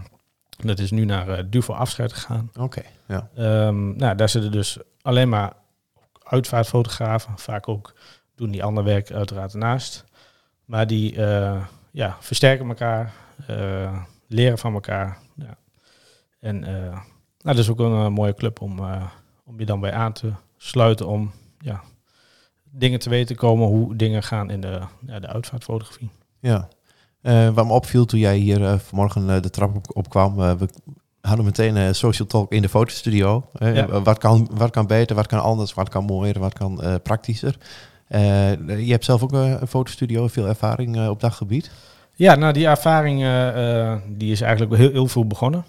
Dat 0.59 0.79
is 0.79 0.91
nu 0.91 1.05
naar 1.05 1.29
eh, 1.29 1.43
Duvo 1.49 1.73
Afscheid 1.73 2.13
gegaan. 2.13 2.49
oké, 2.59 2.81
ja, 3.07 3.29
Ehm, 3.35 3.95
nou, 3.95 4.15
daar 4.15 4.29
zitten 4.29 4.51
dus 4.51 4.77
alleen 5.01 5.29
maar 5.29 5.53
uitvaartfotografen. 6.23 7.33
Vaak 7.37 7.67
ook 7.67 7.93
doen 8.35 8.51
die 8.51 8.63
ander 8.63 8.83
werk 8.83 9.11
uiteraard 9.11 9.53
ernaast. 9.53 10.03
Maar 10.65 10.87
die 10.87 11.15
eh, 11.25 11.65
ja, 11.93 12.17
versterken 12.19 12.67
elkaar, 12.67 13.13
eh, 13.47 14.03
leren 14.27 14.57
van 14.57 14.73
elkaar. 14.73 15.17
Ja. 15.35 15.57
En 16.39 16.63
eh, 16.63 16.91
nou, 16.91 17.55
dat 17.55 17.57
is 17.57 17.69
ook 17.69 17.79
een 17.79 18.05
eh, 18.05 18.07
mooie 18.07 18.33
club 18.33 18.61
om, 18.61 18.79
om 19.45 19.59
je 19.59 19.65
dan 19.65 19.79
bij 19.79 19.93
aan 19.93 20.13
te 20.13 20.31
sluiten. 20.57 21.07
Om 21.07 21.31
ja, 21.59 21.81
dingen 22.63 22.99
te 22.99 23.09
weten 23.09 23.35
komen 23.35 23.67
hoe 23.67 23.95
dingen 23.95 24.23
gaan 24.23 24.49
in 24.49 24.61
de, 24.61 24.81
ja, 25.05 25.19
de 25.19 25.27
uitvaartfotografie. 25.27 26.09
ja. 26.39 26.67
Eh, 27.21 27.49
wat 27.49 27.65
me 27.65 27.73
opviel 27.73 28.05
toen 28.05 28.19
jij 28.19 28.37
hier 28.37 28.79
vanmorgen 28.79 29.41
de 29.41 29.49
trap 29.49 29.75
op, 29.75 29.95
opkwam, 29.95 30.41
eh, 30.41 30.53
we 30.53 30.67
hadden 31.21 31.45
meteen 31.45 31.75
een 31.75 31.95
social 31.95 32.27
talk 32.27 32.51
in 32.51 32.61
de 32.61 32.69
fotostudio. 32.69 33.49
Ja. 33.59 34.01
wat, 34.01 34.17
kan, 34.17 34.49
wat 34.53 34.69
kan 34.71 34.87
beter, 34.87 35.15
wat 35.15 35.27
kan 35.27 35.41
anders, 35.41 35.73
wat 35.73 35.89
kan 35.89 36.03
mooier, 36.05 36.39
wat 36.39 36.53
kan 36.53 36.99
praktischer. 37.03 37.57
Eh, 38.13 38.85
je 38.85 38.91
hebt 38.91 39.05
zelf 39.05 39.23
ook 39.23 39.33
eh, 39.33 39.61
een 39.61 39.67
fotostudio, 39.67 40.27
veel 40.27 40.47
ervaring 40.47 40.97
eh, 40.97 41.09
op 41.09 41.19
dat 41.19 41.33
gebied. 41.33 41.71
Ja, 42.15 42.35
nou 42.35 42.53
die 42.53 42.67
ervaring 42.67 43.17
die 44.17 44.31
is 44.31 44.41
eigenlijk 44.41 44.75
heel, 44.75 44.91
heel 44.91 45.07
veel 45.07 45.27
begonnen. 45.27 45.65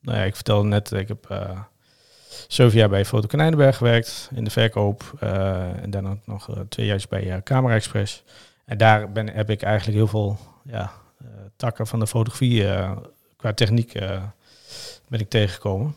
Nou 0.00 0.18
ja, 0.18 0.24
ik 0.24 0.34
vertelde 0.34 0.68
net, 0.68 0.92
ik 0.92 1.08
heb 1.08 1.52
zeven 2.48 2.78
jaar 2.78 2.88
bij 2.88 3.04
Foto 3.04 3.26
Konijnenberg 3.26 3.76
gewerkt 3.76 4.30
in 4.34 4.44
de 4.44 4.50
verkoop. 4.50 5.12
eh, 5.20 5.82
en 5.82 6.06
ook 6.06 6.26
nog 6.26 6.48
twee 6.68 6.86
jaar 6.86 7.04
bij 7.08 7.40
Camera 7.42 7.74
Express. 7.74 8.22
En 8.64 8.78
daar 8.78 9.12
ben, 9.12 9.28
heb 9.28 9.50
ik 9.50 9.62
eigenlijk 9.62 9.96
heel 9.96 10.06
veel 10.06 10.38
ja, 10.64 10.90
takken 11.56 11.86
van 11.86 11.98
de 11.98 12.06
fotografie 12.06 12.66
qua 13.36 13.52
techniek 13.52 13.92
ben 15.08 15.20
ik 15.20 15.28
tegengekomen. 15.28 15.94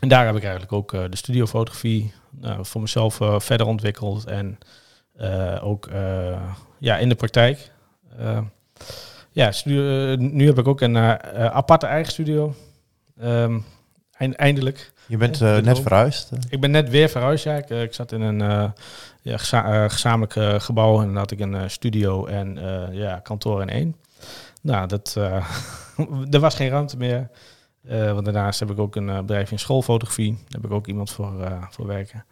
En 0.00 0.08
daar 0.08 0.26
heb 0.26 0.36
ik 0.36 0.42
eigenlijk 0.42 0.72
ook 0.72 0.90
de 0.90 1.16
studiofotografie 1.16 2.12
voor 2.60 2.80
mezelf 2.80 3.18
verder 3.38 3.66
ontwikkeld. 3.66 4.24
En 4.24 4.58
ook 5.62 5.86
eh, 5.86 6.40
ja, 6.78 6.96
in 6.98 7.08
de 7.08 7.14
praktijk. 7.14 7.70
Eh, 8.18 8.38
ja, 9.30 9.52
studio, 9.52 10.12
eh, 10.12 10.18
nu 10.18 10.46
heb 10.46 10.58
ik 10.58 10.68
ook 10.68 10.80
een 10.80 10.96
eh, 10.96 11.10
eh, 11.12 11.44
aparte 11.54 11.86
eigen 11.86 12.12
studio. 12.12 12.54
Ehm, 13.20 13.58
eind- 14.12 14.34
eindelijk. 14.34 14.92
Je 15.06 15.16
bent 15.16 15.40
eh, 15.40 15.56
net 15.58 15.80
verhuisd. 15.80 16.30
eh. 16.32 16.38
Ik 16.48 16.60
ben 16.60 16.70
net 16.70 16.88
weer 16.88 17.08
verhuisd. 17.08 17.44
Ja. 17.44 17.54
Ik, 17.56 17.70
eh, 17.70 17.82
ik 17.82 17.94
zat 17.94 18.12
in 18.12 18.20
een 18.20 18.40
eh, 18.40 18.70
ja, 19.22 19.36
geza- 19.36 19.84
eh, 19.84 19.90
gezamenlijk 19.90 20.36
eh, 20.36 20.60
gebouw 20.60 21.00
en 21.00 21.06
dan 21.06 21.16
had 21.16 21.30
ik 21.30 21.40
een 21.40 21.54
eh, 21.54 21.68
studio 21.68 22.26
en 22.26 22.58
eh, 22.58 22.94
ja, 22.94 23.18
kantoor 23.18 23.60
in 23.62 23.68
één. 23.68 23.96
Nou, 24.62 24.86
dat, 24.86 25.14
eh, 25.18 25.46
er 26.30 26.40
was 26.40 26.54
geen 26.54 26.68
ruimte 26.68 26.96
meer. 26.96 27.28
Eh, 27.88 28.12
want 28.12 28.24
daarnaast 28.24 28.60
heb 28.60 28.70
ik 28.70 28.78
ook 28.78 28.96
een 28.96 29.08
eh, 29.08 29.18
bedrijf 29.18 29.50
in 29.50 29.58
schoolfotografie. 29.58 30.32
Daar 30.32 30.60
heb 30.60 30.64
ik 30.64 30.70
ook 30.76 30.86
iemand 30.86 31.10
voor, 31.10 31.42
eh, 31.42 31.62
voor 31.70 31.86
werken. 31.86 32.24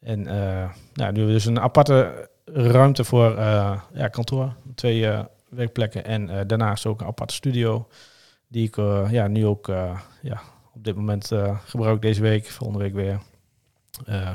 En 0.00 0.26
eh, 0.26 0.34
nou, 0.34 0.72
nu 0.94 1.04
hebben 1.04 1.26
we 1.26 1.32
dus 1.32 1.44
een 1.44 1.60
aparte 1.60 2.28
ruimte 2.44 3.04
voor 3.04 3.36
eh, 3.36 3.80
ja, 3.92 4.08
kantoor. 4.08 4.54
Twee 4.74 5.06
eh, 5.06 5.24
werkplekken 5.48 6.04
en 6.04 6.46
daarnaast 6.46 6.86
ook 6.86 7.00
een 7.00 7.06
aparte 7.06 7.34
studio. 7.34 7.88
Die 8.48 8.66
ik 8.66 8.76
ja, 9.10 9.28
nu 9.28 9.46
ook 9.46 9.66
ja, 10.22 10.40
op 10.74 10.84
dit 10.84 10.96
moment 10.96 11.30
gebruik 11.64 12.02
deze 12.02 12.20
week, 12.20 12.46
volgende 12.46 12.82
week 12.82 12.94
weer. 12.94 13.20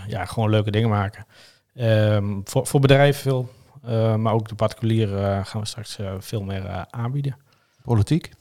Ja, 0.07 0.25
gewoon 0.25 0.49
leuke 0.49 0.71
dingen 0.71 0.89
maken. 0.89 1.25
Ehm, 1.75 2.39
voor, 2.43 2.67
voor 2.67 2.79
bedrijven 2.79 3.21
veel. 3.21 3.49
Maar 4.17 4.33
ook 4.33 4.47
de 4.47 4.55
particulieren 4.55 5.45
gaan 5.45 5.61
we 5.61 5.67
straks 5.67 5.99
veel 6.19 6.43
meer 6.43 6.85
aanbieden. 6.89 7.37
Politiek? 7.81 8.31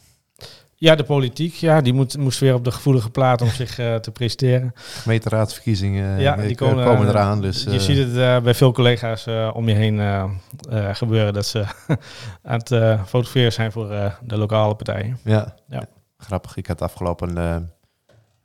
Ja, 0.84 0.94
de 0.94 1.04
politiek, 1.04 1.54
ja, 1.54 1.80
die 1.80 1.92
moet, 1.92 2.18
moest 2.18 2.40
weer 2.40 2.54
op 2.54 2.64
de 2.64 2.70
gevoelige 2.70 3.10
plaat 3.10 3.42
om 3.42 3.48
zich 3.48 3.78
eh, 3.78 3.94
te 3.94 4.10
presteren. 4.10 4.72
Gemeenteraadsverkiezingen 4.74 6.20
Ja, 6.20 6.36
eh, 6.36 6.46
die 6.46 6.56
komen, 6.56 6.84
komen, 6.84 7.02
eh, 7.06 7.08
eraan. 7.08 7.40
Dus, 7.40 7.62
je 7.62 7.70
eh, 7.70 7.78
ziet 7.78 7.98
het 7.98 8.16
eh, 8.16 8.40
bij 8.40 8.54
veel 8.54 8.72
collega's 8.72 9.26
eh, 9.26 9.50
om 9.54 9.68
je 9.68 9.74
heen 9.74 10.00
eh, 10.00 10.24
eh, 10.70 10.94
gebeuren 10.94 11.32
dat 11.32 11.46
ze 11.46 11.64
aan 12.42 12.58
het 12.58 12.70
eh, 12.70 13.02
fotograferen 13.02 13.52
zijn 13.52 13.72
voor 13.72 13.90
eh, 13.92 14.12
de 14.22 14.36
lokale 14.36 14.74
partijen. 14.74 15.18
Ja. 15.24 15.54
Ja. 15.68 15.82
grappig. 16.18 16.56
Ik 16.56 16.66
had 16.66 16.82
afgelopen 16.82 17.38
eh, 17.38 17.56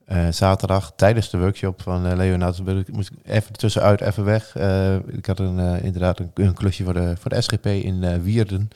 eh, 0.06 0.34
zaterdag 0.34 0.92
tijdens 0.96 1.30
de 1.30 1.38
workshop 1.38 1.82
van 1.82 2.08
uh, 2.08 2.16
Leonard, 2.16 2.88
moest 2.92 3.12
ik 3.12 3.18
even 3.32 3.54
tussenuit, 3.54 4.02
even 4.02 4.24
weg. 4.26 4.56
Eh, 4.56 4.96
ik 4.96 5.26
had 5.26 5.40
een, 5.40 5.60
eh, 5.60 5.84
inderdaad 5.84 6.20
een, 6.20 6.32
een 6.34 6.54
klusje 6.54 6.84
voor 6.84 6.94
de, 6.94 7.14
voor 7.20 7.30
de 7.30 7.42
SGP 7.42 7.66
in 7.66 8.04
eh, 8.04 8.18
Wierden. 8.22 8.70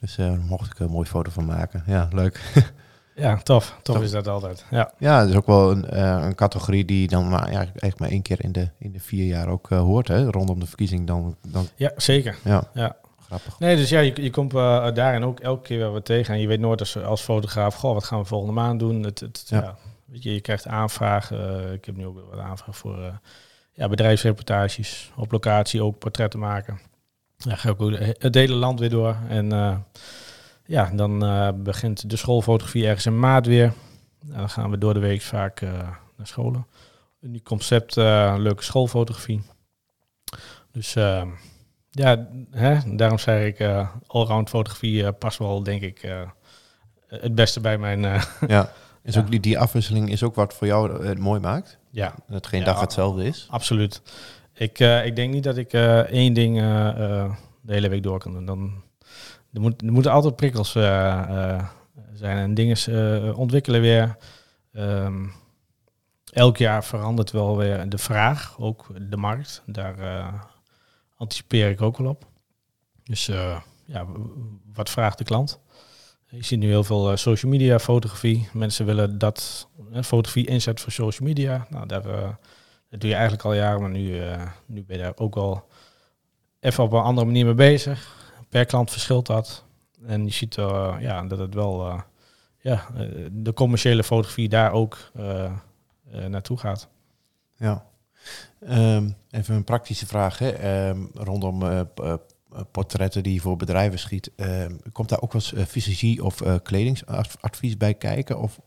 Dus 0.00 0.18
eh, 0.18 0.26
daar 0.26 0.38
mocht 0.38 0.70
ik 0.72 0.78
een 0.78 0.90
mooie 0.90 1.06
foto 1.06 1.30
van 1.30 1.44
maken. 1.44 1.82
Ja, 1.86 2.08
leuk. 2.12 2.40
Ja, 3.16 3.36
tof. 3.36 3.76
Tof 3.82 3.94
Tof. 3.94 4.04
is 4.04 4.10
dat 4.10 4.28
altijd. 4.28 4.64
Ja, 4.70 4.92
Ja, 4.98 5.20
dat 5.20 5.28
is 5.28 5.36
ook 5.36 5.46
wel 5.46 5.70
een, 5.70 5.84
eh, 5.88 6.22
een 6.24 6.34
categorie 6.34 6.84
die 6.84 7.08
dan 7.08 7.28
maar, 7.28 7.50
ja, 7.50 7.56
eigenlijk 7.58 7.98
maar 7.98 8.08
één 8.08 8.22
keer 8.22 8.44
in 8.44 8.52
de, 8.52 8.68
in 8.78 8.92
de 8.92 9.00
vier 9.00 9.26
jaar 9.26 9.48
ook 9.48 9.70
eh, 9.70 9.78
hoort. 9.78 10.08
Hè? 10.08 10.30
Rondom 10.30 10.60
de 10.60 10.66
verkiezing 10.66 11.06
dan, 11.06 11.36
dan 11.46 11.68
ja 11.74 11.92
zeker. 11.96 12.36
ja, 12.44 12.64
Ja. 12.74 12.96
grappig. 13.26 13.58
Nee, 13.58 13.76
dus 13.76 13.88
ja, 13.88 14.00
je, 14.00 14.22
je 14.22 14.30
komt 14.30 14.54
eh, 14.54 14.92
daarin 14.94 15.24
ook 15.24 15.40
elke 15.40 15.62
keer 15.62 15.78
weer 15.78 15.90
wat 15.92 16.04
tegen. 16.04 16.34
En 16.34 16.40
je 16.40 16.46
weet 16.46 16.60
nooit 16.60 16.80
als, 16.80 17.02
als 17.04 17.20
fotograaf, 17.22 17.74
goh, 17.74 17.92
wat 17.92 18.04
gaan 18.04 18.18
we 18.18 18.24
volgende 18.24 18.54
maand 18.54 18.80
doen? 18.80 19.02
Het, 19.02 19.20
het, 19.20 19.44
Ja. 19.48 19.60
ja. 19.60 19.76
weet 20.04 20.22
je, 20.22 20.32
je 20.34 20.40
krijgt 20.40 20.66
aanvragen. 20.66 21.72
ik 21.72 21.84
heb 21.84 21.96
nu 21.96 22.06
ook 22.06 22.18
wat 22.30 22.40
aanvragen 22.40 22.74
voor 22.74 23.20
ja, 23.72 23.88
bedrijfsreportages. 23.88 25.12
Op 25.16 25.32
locatie 25.32 25.82
ook 25.82 25.98
portretten 25.98 26.40
maken. 26.40 26.78
Ja, 27.36 27.54
ga 27.56 27.70
ik 27.70 27.82
ook 27.82 27.92
het 27.98 28.34
hele 28.34 28.54
land 28.54 28.80
weer 28.80 28.90
door. 28.90 29.16
En 29.28 29.48
ja, 30.66 30.90
dan 30.94 31.24
eh, 31.24 31.48
begint 31.56 32.10
de 32.10 32.16
schoolfotografie 32.16 32.86
ergens 32.86 33.06
in 33.06 33.18
maart 33.18 33.46
weer. 33.46 33.72
Nou, 34.24 34.38
dan 34.38 34.50
gaan 34.50 34.70
we 34.70 34.78
door 34.78 34.94
de 34.94 35.00
week 35.00 35.22
vaak 35.22 35.60
eh, 35.60 35.70
naar 36.16 36.26
scholen. 36.26 36.66
Een 37.20 37.30
nieuw 37.30 37.42
concept, 37.42 37.96
eh, 37.96 38.34
leuke 38.38 38.62
schoolfotografie. 38.62 39.42
Dus 40.72 40.96
eh, 40.96 41.26
ja, 41.90 42.28
hè, 42.50 42.96
daarom 42.96 43.18
zeg 43.18 43.44
ik, 43.46 43.86
allround 44.06 44.48
fotografie 44.48 45.12
past 45.12 45.38
wel, 45.38 45.62
denk 45.62 45.82
ik, 45.82 46.14
het 47.08 47.34
beste 47.34 47.60
bij 47.60 47.78
mijn... 47.78 48.00
Ja. 48.48 48.72
Is 49.02 49.14
Ja. 49.14 49.20
Ook 49.20 49.30
die, 49.30 49.40
die 49.40 49.58
afwisseling 49.58 50.10
is 50.10 50.22
ook 50.22 50.34
wat 50.34 50.54
voor 50.54 50.66
jou 50.66 51.06
het 51.06 51.18
mooi 51.18 51.40
maakt? 51.40 51.78
ja, 51.90 52.14
Dat 52.26 52.34
het 52.36 52.46
geen 52.46 52.60
Ja. 52.60 52.66
dag 52.66 52.80
hetzelfde 52.80 53.24
is? 53.24 53.46
absoluut. 53.50 54.02
Ik, 54.54 54.78
ik 55.04 55.16
denk 55.16 55.32
niet 55.32 55.44
dat 55.44 55.56
ik 55.56 55.72
één 55.72 56.32
ding 56.34 56.56
de 56.56 57.72
hele 57.72 57.88
week 57.88 58.02
door 58.02 58.18
kan 58.18 58.32
doen. 58.32 58.44
Dan, 58.46 58.82
er, 59.56 59.62
moet, 59.62 59.82
moeten 59.82 60.12
altijd 60.12 60.36
prikkels 60.36 60.74
eh, 60.74 61.54
eh, 61.54 61.64
zijn 62.14 62.36
en 62.36 62.54
dingen 62.54 62.76
eh, 62.76 63.38
ontwikkelen 63.38 63.80
weer. 63.80 64.16
Ehm, 64.72 65.26
elk 66.32 66.56
jaar 66.56 66.84
verandert 66.84 67.30
wel 67.30 67.56
weer 67.56 67.88
de 67.88 67.98
vraag, 67.98 68.56
ook 68.58 68.86
de 69.08 69.16
markt. 69.16 69.62
Daar 69.66 69.96
anticipeer 71.16 71.70
ik 71.70 71.82
ook 71.82 71.98
wel 71.98 72.08
op. 72.08 72.26
Dus 73.02 73.26
ja, 73.84 74.06
wat 74.72 74.90
vraagt 74.90 75.18
de 75.18 75.24
klant? 75.24 75.60
Je 76.28 76.44
ziet 76.44 76.58
nu 76.58 76.68
heel 76.68 76.84
veel 76.84 77.16
social 77.16 77.50
media 77.50 77.78
fotografie. 77.78 78.48
Mensen 78.52 78.86
willen 78.86 79.18
dat 79.18 79.68
fotografie 79.92 80.46
inzet 80.46 80.80
voor 80.80 80.92
social 80.92 81.28
media. 81.28 81.66
Nou, 81.70 81.86
daar, 81.86 82.02
dat 82.90 83.00
doe 83.00 83.08
je 83.08 83.14
eigenlijk 83.14 83.44
al 83.44 83.54
jaren, 83.54 83.80
maar 83.80 83.90
nu, 83.90 84.20
nu 84.66 84.84
ben 84.84 84.96
je 84.96 85.02
daar 85.02 85.16
ook 85.16 85.34
wel 85.34 85.68
even 86.60 86.84
op 86.84 86.92
een 86.92 87.02
andere 87.02 87.26
manier 87.26 87.44
mee 87.44 87.54
bezig. 87.54 88.25
Per 88.48 88.64
klant 88.64 88.90
verschilt 88.90 89.26
dat. 89.26 89.64
En 90.06 90.24
je 90.24 90.32
ziet 90.32 90.58
eh, 90.58 90.96
ja, 91.00 91.22
dat 91.22 91.38
het 91.38 91.54
wel 91.54 91.86
eh, 91.86 92.00
ja, 92.60 92.86
eh, 92.96 93.26
de 93.32 93.52
commerciële 93.52 94.04
fotografie 94.04 94.48
daar 94.48 94.72
ook 94.72 95.10
naartoe 96.28 96.58
gaat. 96.58 96.88
Ja. 97.56 97.86
Ehm, 98.60 99.10
even 99.30 99.54
een 99.54 99.64
praktische 99.64 100.06
vraag 100.06 100.38
hè? 100.38 100.50
Ehm, 100.50 101.04
rondom 101.14 101.86
portretten 102.70 103.22
die 103.22 103.34
je 103.34 103.40
voor 103.40 103.56
bedrijven 103.56 103.98
schiet. 103.98 104.30
Ehm, 104.36 104.76
komt 104.92 105.08
daar 105.08 105.22
ook 105.22 105.32
wel 105.32 105.42
eens 105.42 105.68
fysiologie 105.68 106.24
of 106.24 106.40
eh, 106.40 106.54
kledingsadvies 106.62 107.76
bij 107.76 107.94
kijken? 107.94 108.38
Of, 108.38 108.60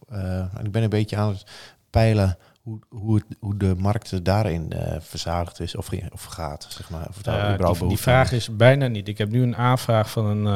ik 0.64 0.72
ben 0.72 0.84
een 0.84 0.90
beetje 0.90 1.18
aan 1.18 1.30
het 1.30 1.44
peilen 1.90 2.38
hoe, 2.70 2.80
hoe, 3.02 3.16
het, 3.16 3.26
hoe 3.40 3.58
de 3.58 3.76
markt 3.78 4.26
daarin 4.26 4.72
eh, 4.72 4.96
verzadigd 5.00 5.60
is 5.60 5.76
of, 5.76 5.90
of 6.14 6.24
gaat, 6.24 6.66
zeg 6.70 6.90
maar. 6.90 7.08
Of 7.10 7.22
daar 7.22 7.58
die, 7.58 7.88
die 7.88 7.98
vraag 7.98 8.32
is 8.32 8.56
bijna 8.56 8.88
niet. 8.88 9.08
Ik 9.08 9.18
heb 9.18 9.30
nu 9.30 9.42
een 9.44 9.56
aanvraag 9.56 10.10
van 10.12 10.26
een. 10.26 10.48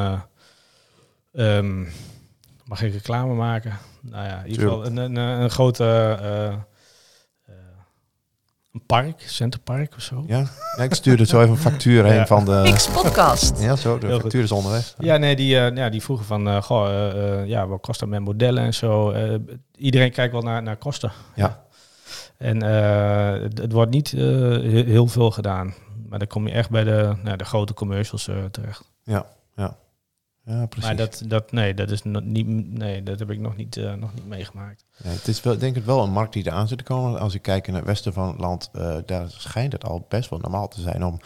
eh, 1.32 1.56
ehm, 1.58 1.82
mag 2.64 2.82
ik 2.82 2.92
reclame 2.92 3.34
maken? 3.34 3.78
Nou 4.00 4.26
ja, 4.26 4.40
in 4.42 4.50
ieder 4.50 4.62
geval 4.68 4.86
een, 4.86 4.96
een, 4.96 5.16
een 5.16 5.50
grote. 5.50 5.84
eh, 5.84 6.46
eh, 6.48 6.54
een 8.72 8.86
park, 8.86 9.20
Centerpark 9.26 9.94
of 9.96 10.02
zo. 10.02 10.24
Ja? 10.26 10.44
ja, 10.76 10.82
ik 10.82 10.94
stuurde 10.94 11.26
zo 11.26 11.38
even 11.40 11.50
een 11.50 11.56
factuur 11.56 12.04
heen 12.10 12.14
Ja. 12.14 12.26
van 12.26 12.44
de... 12.44 12.60
Pix 12.64 12.88
Podcast. 12.88 13.60
Ja, 13.62 13.76
zo, 13.76 13.98
de 13.98 14.06
Heel 14.06 14.20
factuur 14.20 14.42
is 14.42 14.52
onderweg. 14.52 14.94
Ja, 14.98 15.16
nee, 15.16 15.36
die, 15.36 15.58
eh, 15.58 15.76
ja, 15.76 15.88
die 15.88 16.02
vroegen 16.02 16.26
van, 16.26 16.48
eh, 16.48 16.62
goh, 16.62 17.46
ja, 17.46 17.66
wat 17.66 17.80
kost 17.80 18.00
dat 18.00 18.08
met 18.08 18.20
modellen 18.20 18.64
en 18.64 18.74
zo. 18.74 19.10
Eh, 19.10 19.34
iedereen 19.76 20.12
kijkt 20.12 20.32
wel 20.32 20.42
naar, 20.42 20.62
naar 20.62 20.76
kosten. 20.76 21.12
Ja. 21.34 21.62
En 22.36 22.62
eh, 22.62 23.42
het, 23.42 23.58
het 23.58 23.72
wordt 23.72 23.90
niet 23.90 24.12
eh, 24.12 24.20
he- 24.20 24.84
heel 24.84 25.06
veel 25.06 25.30
gedaan. 25.30 25.74
Maar 26.08 26.18
dan 26.18 26.28
kom 26.28 26.46
je 26.46 26.52
echt 26.52 26.70
bij 26.70 26.84
de, 26.84 27.16
nou, 27.22 27.36
de 27.36 27.44
grote 27.44 27.74
commercials 27.74 28.28
eh, 28.28 28.44
terecht. 28.44 28.90
Ja, 30.46 30.66
precies. 30.66 30.84
Maar 30.88 30.96
dat, 30.96 31.22
dat, 31.26 31.52
nee, 31.52 31.74
dat 31.74 31.90
is 31.90 32.02
niet, 32.02 32.46
nee, 32.78 33.02
dat 33.02 33.18
heb 33.18 33.30
ik 33.30 33.38
nog 33.40 33.56
niet, 33.56 33.76
nog 33.96 34.14
niet 34.14 34.26
meegemaakt. 34.26 34.84
Ja, 34.96 35.08
het 35.10 35.28
is 35.28 35.42
wel, 35.42 35.58
denk 35.58 35.76
ik 35.76 35.84
wel 35.84 36.02
een 36.02 36.10
markt 36.10 36.32
die 36.32 36.46
eraan 36.46 36.68
zit 36.68 36.78
te 36.78 36.84
komen. 36.84 37.20
Als 37.20 37.34
ik 37.34 37.42
kijk 37.42 37.66
in 37.66 37.74
het 37.74 37.84
westen 37.84 38.12
van 38.12 38.28
het 38.28 38.38
land, 38.38 38.70
daar 39.06 39.30
schijnt 39.30 39.72
het 39.72 39.84
al 39.84 40.06
best 40.08 40.30
wel 40.30 40.38
normaal 40.38 40.68
te 40.68 40.80
zijn 40.80 41.04
om 41.04 41.20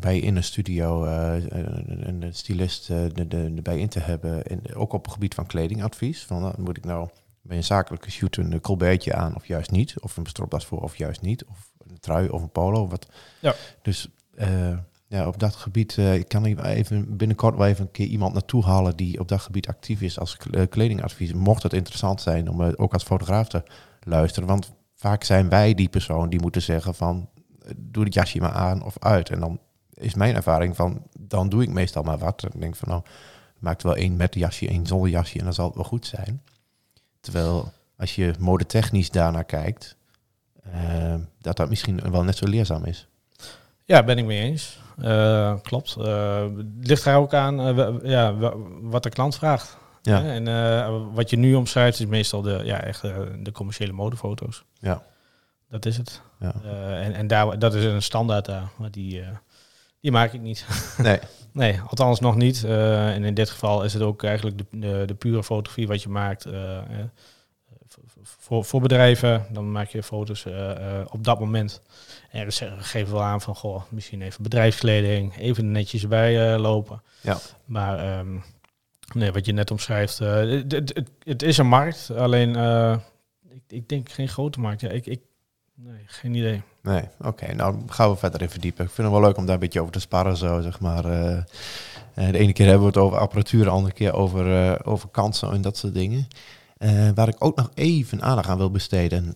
bij 0.00 0.18
in 0.18 0.36
een 0.36 0.44
studio 0.44 1.04
een, 1.04 2.22
een 2.24 2.34
stylist 2.34 2.86
de, 2.86 3.28
de, 3.28 3.52
erbij 3.56 3.78
in 3.78 3.88
te 3.88 4.00
hebben. 4.00 4.46
En 4.46 4.74
ook 4.74 4.92
op 4.92 5.04
het 5.04 5.12
gebied 5.12 5.34
van 5.34 5.46
kledingadvies. 5.46 6.24
Van, 6.24 6.40
nou, 6.40 6.54
moet 6.58 6.76
ik 6.76 6.84
nou 6.84 7.08
bij 7.48 7.56
een 7.56 7.64
zakelijke 7.64 8.10
shoot 8.10 8.36
een 8.36 8.60
colbertje 8.60 9.14
aan 9.14 9.34
of 9.34 9.46
juist 9.46 9.70
niet? 9.70 10.00
Of 10.00 10.16
een 10.16 10.26
stropdas 10.26 10.66
voor 10.66 10.82
of 10.82 10.96
juist 10.96 11.20
niet? 11.20 11.44
Of 11.44 11.70
een 11.86 12.00
trui 12.00 12.28
of 12.28 12.42
een 12.42 12.50
polo? 12.50 12.88
Wat. 12.88 13.06
Ja. 13.40 13.54
Dus 13.82 14.08
eh, 14.34 14.78
ja, 15.08 15.26
op 15.26 15.38
dat 15.38 15.54
gebied 15.54 15.98
eh, 15.98 16.14
ik 16.14 16.28
kan 16.28 16.46
ik 16.46 16.64
even 16.64 17.16
binnenkort 17.16 17.56
wel 17.56 17.66
even 17.66 17.84
een 17.84 17.90
keer 17.90 18.06
iemand 18.06 18.32
naartoe 18.32 18.64
halen 18.64 18.96
die 18.96 19.20
op 19.20 19.28
dat 19.28 19.40
gebied 19.40 19.68
actief 19.68 20.00
is 20.00 20.18
als 20.18 20.36
kle- 20.36 20.66
kledingadvies. 20.66 21.32
Mocht 21.32 21.62
het 21.62 21.72
interessant 21.72 22.20
zijn 22.20 22.50
om 22.50 22.62
eh, 22.62 22.72
ook 22.76 22.92
als 22.92 23.02
fotograaf 23.02 23.48
te 23.48 23.62
luisteren. 24.02 24.48
Want 24.48 24.72
vaak 24.94 25.24
zijn 25.24 25.48
wij 25.48 25.74
die 25.74 25.88
persoon 25.88 26.28
die 26.28 26.40
moeten 26.40 26.62
zeggen 26.62 26.94
van 26.94 27.28
eh, 27.62 27.70
doe 27.76 28.04
het 28.04 28.14
jasje 28.14 28.38
maar 28.38 28.52
aan 28.52 28.82
of 28.82 28.98
uit. 28.98 29.30
En 29.30 29.40
dan 29.40 29.60
is 29.94 30.14
mijn 30.14 30.34
ervaring 30.34 30.76
van 30.76 31.02
dan 31.18 31.48
doe 31.48 31.62
ik 31.62 31.70
meestal 31.70 32.02
maar 32.02 32.18
wat. 32.18 32.42
En 32.42 32.50
ik 32.54 32.60
denk 32.60 32.76
van 32.76 32.88
nou, 32.88 33.02
maak 33.58 33.80
er 33.80 33.86
wel 33.86 33.96
één 33.96 34.16
met 34.16 34.34
jasje, 34.34 34.68
één 34.68 34.86
zonder 34.86 35.10
jasje 35.10 35.38
en 35.38 35.44
dan 35.44 35.54
zal 35.54 35.66
het 35.66 35.74
wel 35.74 35.84
goed 35.84 36.06
zijn. 36.06 36.42
Terwijl 37.32 37.72
als 37.98 38.14
je 38.14 38.34
modetechnisch 38.38 39.10
daarnaar 39.10 39.44
kijkt, 39.44 39.96
eh, 40.72 41.14
dat 41.40 41.56
dat 41.56 41.68
misschien 41.68 42.10
wel 42.10 42.22
net 42.24 42.36
zo 42.36 42.46
leerzaam 42.46 42.84
is. 42.84 43.06
Ja, 43.84 44.02
ben 44.04 44.18
ik 44.18 44.24
mee 44.24 44.40
eens. 44.40 44.78
Eh, 45.02 45.54
klopt. 45.62 45.94
Het 45.94 46.66
ligt 46.80 47.04
er 47.04 47.16
ook 47.16 47.34
aan 47.34 47.56
ja, 48.02 48.34
wa- 48.34 48.54
wat 48.80 49.02
de 49.02 49.08
klant 49.08 49.36
vraagt. 49.36 49.76
Ja. 50.02 50.22
Hè? 50.22 50.32
En 50.32 51.12
wat 51.12 51.30
je 51.30 51.36
nu 51.36 51.54
omschrijft 51.54 52.00
is 52.00 52.06
meestal 52.06 52.42
de, 52.42 52.60
ja, 52.64 52.80
echt, 52.80 53.00
de 53.42 53.52
commerciële 53.52 53.92
modefoto's. 53.92 54.64
Ja. 54.78 55.02
Dat 55.70 55.86
is 55.86 55.96
het. 55.96 56.20
Ja. 56.40 56.54
En 57.00 57.12
en 57.14 57.26
daar, 57.26 57.58
dat 57.58 57.74
is 57.74 57.84
een 57.84 58.02
standaard 58.02 58.44
daar. 58.44 58.68
Maar 58.78 58.90
die, 58.90 59.22
die 60.00 60.10
maak 60.12 60.32
ik 60.32 60.40
niet. 60.40 60.66
Nee, 60.98 61.18
Nee, 61.52 61.80
althans 61.80 62.20
nog 62.20 62.36
niet. 62.36 62.64
Eh, 62.64 63.14
en 63.14 63.24
in 63.24 63.34
dit 63.34 63.50
geval 63.50 63.84
is 63.84 63.92
het 63.92 64.02
ook 64.02 64.22
eigenlijk 64.22 64.58
de, 64.58 64.64
de, 64.70 65.02
de 65.06 65.14
pure 65.14 65.42
fotografie 65.44 65.86
wat 65.86 66.02
je 66.02 66.08
maakt. 66.08 66.44
eh, 66.44 66.76
eh, 66.78 66.84
voor- 68.22 68.64
voor, 68.64 68.80
bedrijven, 68.80 69.46
dan 69.52 69.72
maak 69.72 69.88
je 69.88 70.02
foto's 70.02 70.46
op 71.10 71.24
dat 71.24 71.40
moment. 71.40 71.82
En 72.30 72.44
we 72.44 72.50
zeggen- 72.50 72.82
geven 72.84 73.12
wel 73.12 73.22
aan 73.22 73.40
van, 73.40 73.54
goh, 73.54 73.82
misschien 73.90 74.22
even 74.22 74.42
bedrijfskleding, 74.42 75.36
even 75.36 75.70
netjes 75.72 76.08
bij 76.08 76.58
lopen. 76.58 77.02
Ja. 77.20 77.38
Maar 77.64 77.98
ehm, 77.98 78.38
nee, 79.14 79.32
wat 79.32 79.46
je 79.46 79.52
net 79.52 79.70
omschrijft, 79.70 80.18
het, 80.18 80.72
het, 80.72 80.94
het, 80.94 81.10
het 81.22 81.42
is 81.42 81.58
een 81.58 81.66
markt, 81.68 82.10
alleen 82.10 82.56
ik, 83.48 83.62
ik 83.68 83.88
denk 83.88 84.10
geen 84.10 84.28
grote 84.28 84.60
markt. 84.60 84.80
Ja, 84.80 84.88
ik, 84.88 85.06
ik, 85.06 85.20
nee, 85.74 86.02
geen 86.06 86.34
idee. 86.34 86.62
Nee, 86.88 87.02
oké. 87.20 87.54
nou 87.54 87.76
gaan 87.86 88.10
we 88.10 88.16
verder 88.16 88.42
in 88.42 88.50
verdiepen. 88.50 88.84
Ik 88.84 88.90
vind 88.90 89.08
het 89.08 89.16
wel 89.16 89.26
leuk 89.26 89.36
om 89.36 89.44
daar 89.44 89.54
een 89.54 89.60
beetje 89.60 89.80
over 89.80 89.92
te 89.92 90.00
sparren, 90.00 90.36
zo 90.36 90.60
zeg 90.60 90.80
maar. 90.80 91.04
eh. 91.04 91.36
Eh, 92.14 92.30
de 92.30 92.38
ene 92.38 92.52
keer 92.52 92.66
hebben 92.66 92.82
we 92.82 92.92
het 92.92 93.02
over 93.02 93.18
apparatuur, 93.18 93.64
de 93.64 93.70
andere 93.70 93.94
keer 93.94 94.12
over, 94.12 94.70
eh, 94.70 94.74
over 94.84 95.08
kansen 95.08 95.52
en 95.52 95.60
dat 95.60 95.76
soort 95.76 95.94
dingen. 95.94 96.28
Waar 97.14 97.28
ik 97.28 97.36
ook 97.38 97.56
nog 97.56 97.70
even 97.74 98.22
aandacht 98.22 98.48
aan 98.48 98.58
wil 98.58 98.70
besteden, 98.70 99.34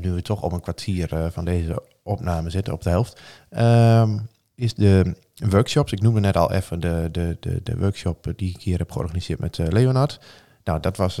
nu 0.00 0.12
we 0.12 0.22
toch 0.22 0.42
op 0.42 0.52
een 0.52 0.60
kwartier 0.60 1.28
van 1.32 1.44
deze 1.44 1.82
opname 2.02 2.50
zitten, 2.50 2.72
op 2.72 2.82
de 2.82 2.90
helft, 2.90 3.20
ehm, 3.50 4.18
is 4.54 4.74
de 4.74 5.14
workshops. 5.34 5.92
Ik 5.92 6.00
noemde 6.02 6.20
net 6.20 6.36
al 6.36 6.52
even 6.52 6.80
de, 6.80 7.08
de, 7.12 7.36
de, 7.40 7.60
de 7.62 7.76
workshop 7.76 8.32
die 8.36 8.50
ik 8.50 8.62
hier 8.62 8.78
heb 8.78 8.90
georganiseerd 8.92 9.40
met 9.40 9.58
Leonard. 9.58 10.20
Nou, 10.64 10.80
dat 10.80 10.96
was 10.96 11.20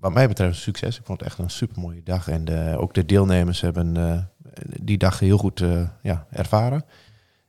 wat 0.00 0.12
mij 0.12 0.28
betreft 0.28 0.54
een 0.54 0.60
succes. 0.60 0.98
Ik 0.98 1.04
vond 1.04 1.18
het 1.20 1.28
echt 1.28 1.38
een 1.38 1.50
super 1.50 1.80
mooie 1.80 2.02
dag. 2.02 2.28
En 2.28 2.76
ook 2.76 2.94
de 2.94 3.04
deelnemers 3.04 3.60
hebben 3.60 3.96
die 4.80 4.98
dag 4.98 5.18
heel 5.18 5.38
goed 5.38 5.60
eh, 5.60 5.88
ja, 6.02 6.26
ervaren. 6.30 6.84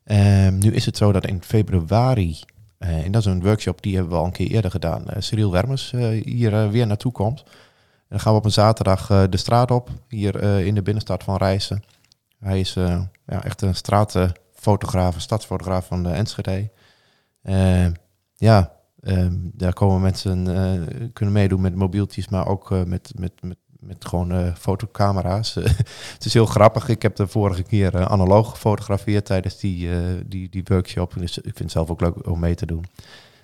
Ehm, 0.04 0.58
nu 0.58 0.74
is 0.74 0.86
het 0.86 0.98
zo 0.98 1.12
dat 1.12 1.28
in 1.28 1.44
februari, 1.44 2.40
eh, 2.78 3.06
en 3.06 3.12
dat 3.12 3.22
is 3.22 3.28
een 3.28 3.44
workshop 3.44 3.82
die 3.82 3.96
hebben 3.96 4.14
we 4.14 4.20
al 4.20 4.26
een 4.26 4.32
keer 4.32 4.48
eerder 4.48 4.72
gedaan, 4.72 5.10
eh 5.10 5.22
Cyril 5.22 5.52
Wermers 5.52 5.92
hier 6.24 6.70
weer 6.70 6.88
naartoe 6.88 7.12
komt. 7.12 7.44
En 7.44 8.16
dan 8.16 8.20
gaan 8.20 8.32
we 8.32 8.40
op 8.40 8.46
een 8.46 8.52
zaterdag 8.52 9.08
de 9.30 9.38
straat 9.38 9.72
op, 9.72 9.90
hier 10.08 10.44
in 10.44 10.76
de 10.76 10.82
binnenstad 10.82 11.24
van 11.24 11.38
Rijssen. 11.38 11.84
Hij 12.40 12.60
is 12.60 12.74
ja, 13.26 13.44
echt 13.44 13.62
een 13.62 13.76
straatfotograaf, 13.76 15.16
een 15.16 15.22
stadsfotograaf 15.22 15.86
van 15.86 16.04
de 16.04 16.10
Enschede. 16.10 16.70
Eh, 17.42 17.88
ja, 18.36 18.74
ehm, 19.02 19.36
daar 19.54 19.74
komen 19.74 20.02
mensen 20.02 20.44
kunnen 21.14 21.34
meedoen 21.34 21.62
met 21.62 21.76
mobieltjes, 21.76 22.30
maar 22.30 22.48
ook 22.48 22.70
met, 22.70 23.12
met, 23.16 23.42
met, 23.42 23.58
met 23.80 24.06
gewoon 24.06 24.32
eh, 24.32 24.56
fotocamera's. 24.56 25.54
het 26.14 26.26
is 26.26 26.34
heel 26.34 26.46
grappig. 26.46 26.88
Ik 26.90 27.02
heb 27.02 27.16
de 27.16 27.28
vorige 27.28 27.64
keer 27.64 27.96
eh, 27.96 28.06
analoog 28.06 28.50
gefotografeerd 28.50 29.26
tijdens 29.26 29.60
die, 29.60 29.92
eh, 29.92 29.98
die, 30.26 30.50
die 30.50 30.64
workshop. 30.66 31.14
Dus 31.18 31.38
ik 31.38 31.44
vind 31.44 31.60
het 31.60 31.72
zelf 31.72 31.90
ook 31.90 32.02
leuk 32.02 32.28
om 32.28 32.40
mee 32.40 32.56
te 32.56 32.66
doen. 32.66 32.86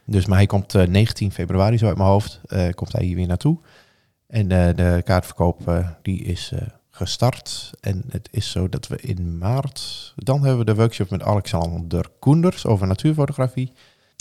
Dus, 0.05 0.25
maar 0.25 0.37
hij 0.37 0.45
komt 0.45 0.75
eh, 0.75 0.87
19 0.87 1.31
februari, 1.31 1.77
zo 1.77 1.87
uit 1.87 1.97
mijn 1.97 2.09
hoofd, 2.09 2.41
komt 2.75 2.91
hij 2.91 3.05
hier 3.05 3.15
weer 3.15 3.27
naartoe. 3.27 3.59
En 4.27 4.47
de 4.47 5.01
kaartverkoop 5.03 5.83
die 6.01 6.23
is 6.23 6.51
gestart. 6.89 7.73
En 7.81 8.03
het 8.09 8.27
is 8.31 8.51
zo 8.51 8.69
dat 8.69 8.87
we 8.87 8.97
in 9.01 9.37
maart, 9.37 10.13
dan 10.15 10.39
hebben 10.39 10.57
we 10.57 10.65
de 10.65 10.75
workshop 10.75 11.09
met 11.09 11.23
Alexander 11.23 12.05
Koenders 12.19 12.65
over 12.65 12.87
natuurfotografie. 12.87 13.71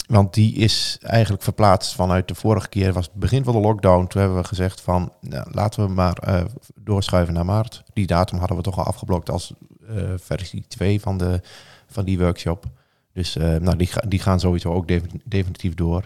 Want 0.06 0.34
die 0.34 0.54
is 0.54 0.98
eigenlijk 1.00 1.42
verplaatst 1.42 1.94
vanuit 1.94 2.28
de 2.28 2.34
vorige 2.34 2.68
keer, 2.68 2.92
was 2.92 3.04
het 3.04 3.14
begin 3.14 3.44
van 3.44 3.54
de 3.54 3.60
lockdown. 3.60 4.06
Toen 4.06 4.20
hebben 4.20 4.40
we 4.40 4.46
gezegd 4.48 4.80
van, 4.80 5.12
nou, 5.20 5.46
laten 5.50 5.86
we 5.86 5.92
maar 5.92 6.16
eh, 6.18 6.44
doorschuiven 6.74 7.34
naar 7.34 7.44
maart. 7.44 7.82
Die 7.92 8.06
datum 8.06 8.38
hadden 8.38 8.56
we 8.56 8.62
toch 8.62 8.78
al 8.78 8.84
afgeblokt 8.84 9.30
als 9.30 9.52
eh, 9.88 9.96
versie 10.16 10.64
2 10.68 11.00
van, 11.00 11.18
de, 11.18 11.40
van 11.86 12.04
die 12.04 12.18
workshop. 12.18 12.64
Dus 13.12 13.36
eh, 13.36 13.56
nou, 13.56 13.76
die, 13.76 13.90
die 14.08 14.20
gaan 14.20 14.40
sowieso 14.40 14.72
ook 14.72 14.88
defi- 14.88 15.20
definitief 15.24 15.74
door. 15.74 16.04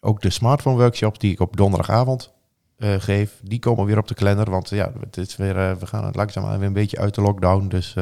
Ook 0.00 0.22
de 0.22 0.30
smartphone 0.30 0.76
workshops 0.76 1.18
die 1.18 1.32
ik 1.32 1.40
op 1.40 1.56
donderdagavond 1.56 2.34
geef, 2.78 3.40
die 3.42 3.58
komen 3.58 3.84
weer 3.84 3.98
op 3.98 4.08
de 4.08 4.14
kalender. 4.14 4.50
Want 4.50 4.68
ja, 4.68 4.92
het 5.00 5.16
is 5.16 5.36
weer, 5.36 5.78
we 5.78 5.86
gaan 5.86 6.10
langzaamaan 6.12 6.58
weer 6.58 6.66
een 6.66 6.72
beetje 6.72 6.98
uit 6.98 7.14
de 7.14 7.20
lockdown. 7.20 7.68
Dus 7.68 7.94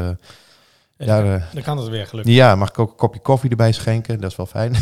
daar, 0.97 1.23
dan, 1.25 1.33
eh, 1.35 1.43
dan 1.53 1.63
kan 1.63 1.79
het 1.79 1.89
weer 1.89 2.07
gelukkig. 2.07 2.35
ja, 2.35 2.55
mag 2.55 2.69
ik 2.69 2.79
ook 2.79 2.91
een 2.91 2.97
kopje 2.97 3.21
koffie 3.21 3.51
erbij 3.51 3.73
schenken? 3.73 4.21
Dat 4.21 4.31
is 4.31 4.37
wel 4.37 4.47
fijn. 4.47 4.75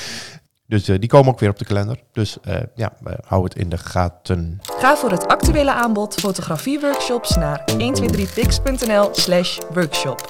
dus 0.66 0.88
eh, 0.88 0.98
die 0.98 1.08
komen 1.08 1.32
ook 1.32 1.38
weer 1.40 1.50
op 1.50 1.58
de 1.58 1.64
kalender. 1.64 1.98
Dus 2.12 2.36
eh, 2.42 2.60
ja, 2.74 2.92
houden 3.26 3.50
het 3.50 3.60
in 3.62 3.68
de 3.68 3.78
gaten. 3.78 4.58
Ga 4.78 4.96
voor 4.96 5.10
het 5.10 5.26
actuele 5.26 5.72
aanbod 5.72 6.14
fotografieworkshops 6.14 7.36
naar 7.36 7.64
123pix.nl 7.72 9.08
slash 9.12 9.58
workshop. 9.72 10.26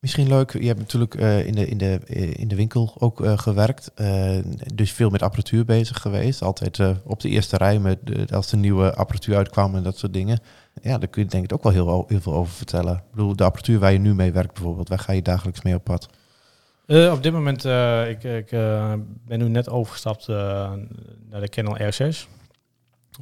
Misschien 0.00 0.28
leuk, 0.28 0.52
je 0.52 0.66
hebt 0.66 0.78
natuurlijk 0.78 1.14
eh, 1.14 1.46
in, 1.46 1.54
de, 1.54 1.66
in, 1.68 1.78
de, 1.78 1.98
in 2.36 2.48
de 2.48 2.54
winkel 2.54 2.94
ook 2.98 3.24
eh, 3.24 3.38
gewerkt. 3.38 3.90
eh, 3.94 4.38
dus 4.74 4.92
veel 4.92 5.10
met 5.10 5.22
apparatuur 5.22 5.64
bezig 5.64 6.00
geweest. 6.00 6.42
Altijd 6.42 6.78
eh, 6.78 6.90
op 7.04 7.20
de 7.20 7.28
eerste 7.28 7.56
rij 7.56 7.78
met, 7.78 7.98
als 8.32 8.46
de 8.46 8.56
nieuwe 8.56 8.94
apparatuur 8.94 9.36
uitkwam 9.36 9.74
en 9.74 9.82
dat 9.82 9.98
soort 9.98 10.12
dingen. 10.12 10.40
Ja, 10.82 10.98
daar 10.98 11.08
kun 11.08 11.22
je 11.22 11.28
denk 11.28 11.44
ik 11.44 11.52
ook 11.52 11.62
wel 11.62 11.72
heel, 11.72 12.04
heel 12.08 12.20
veel 12.20 12.34
over 12.34 12.52
vertellen. 12.54 12.94
Ik 12.94 13.02
bedoel, 13.14 13.36
de 13.36 13.44
apparatuur 13.44 13.78
waar 13.78 13.92
je 13.92 13.98
nu 13.98 14.14
mee 14.14 14.32
werkt 14.32 14.54
bijvoorbeeld, 14.54 14.88
waar 14.88 14.98
ga 14.98 15.12
je 15.12 15.22
dagelijks 15.22 15.62
mee 15.62 15.74
op 15.74 15.84
pad? 15.84 16.08
Eh, 16.86 17.12
op 17.12 17.22
dit 17.22 17.32
moment, 17.32 17.64
eh 17.64 18.08
ik, 18.08 18.24
ik 18.24 18.52
eh, 18.52 18.92
ben 19.26 19.38
nu 19.38 19.48
net 19.48 19.68
overgestapt 19.70 20.26
naar 20.28 21.40
de 21.40 21.48
Canon 21.48 21.78
R6. 21.80 22.16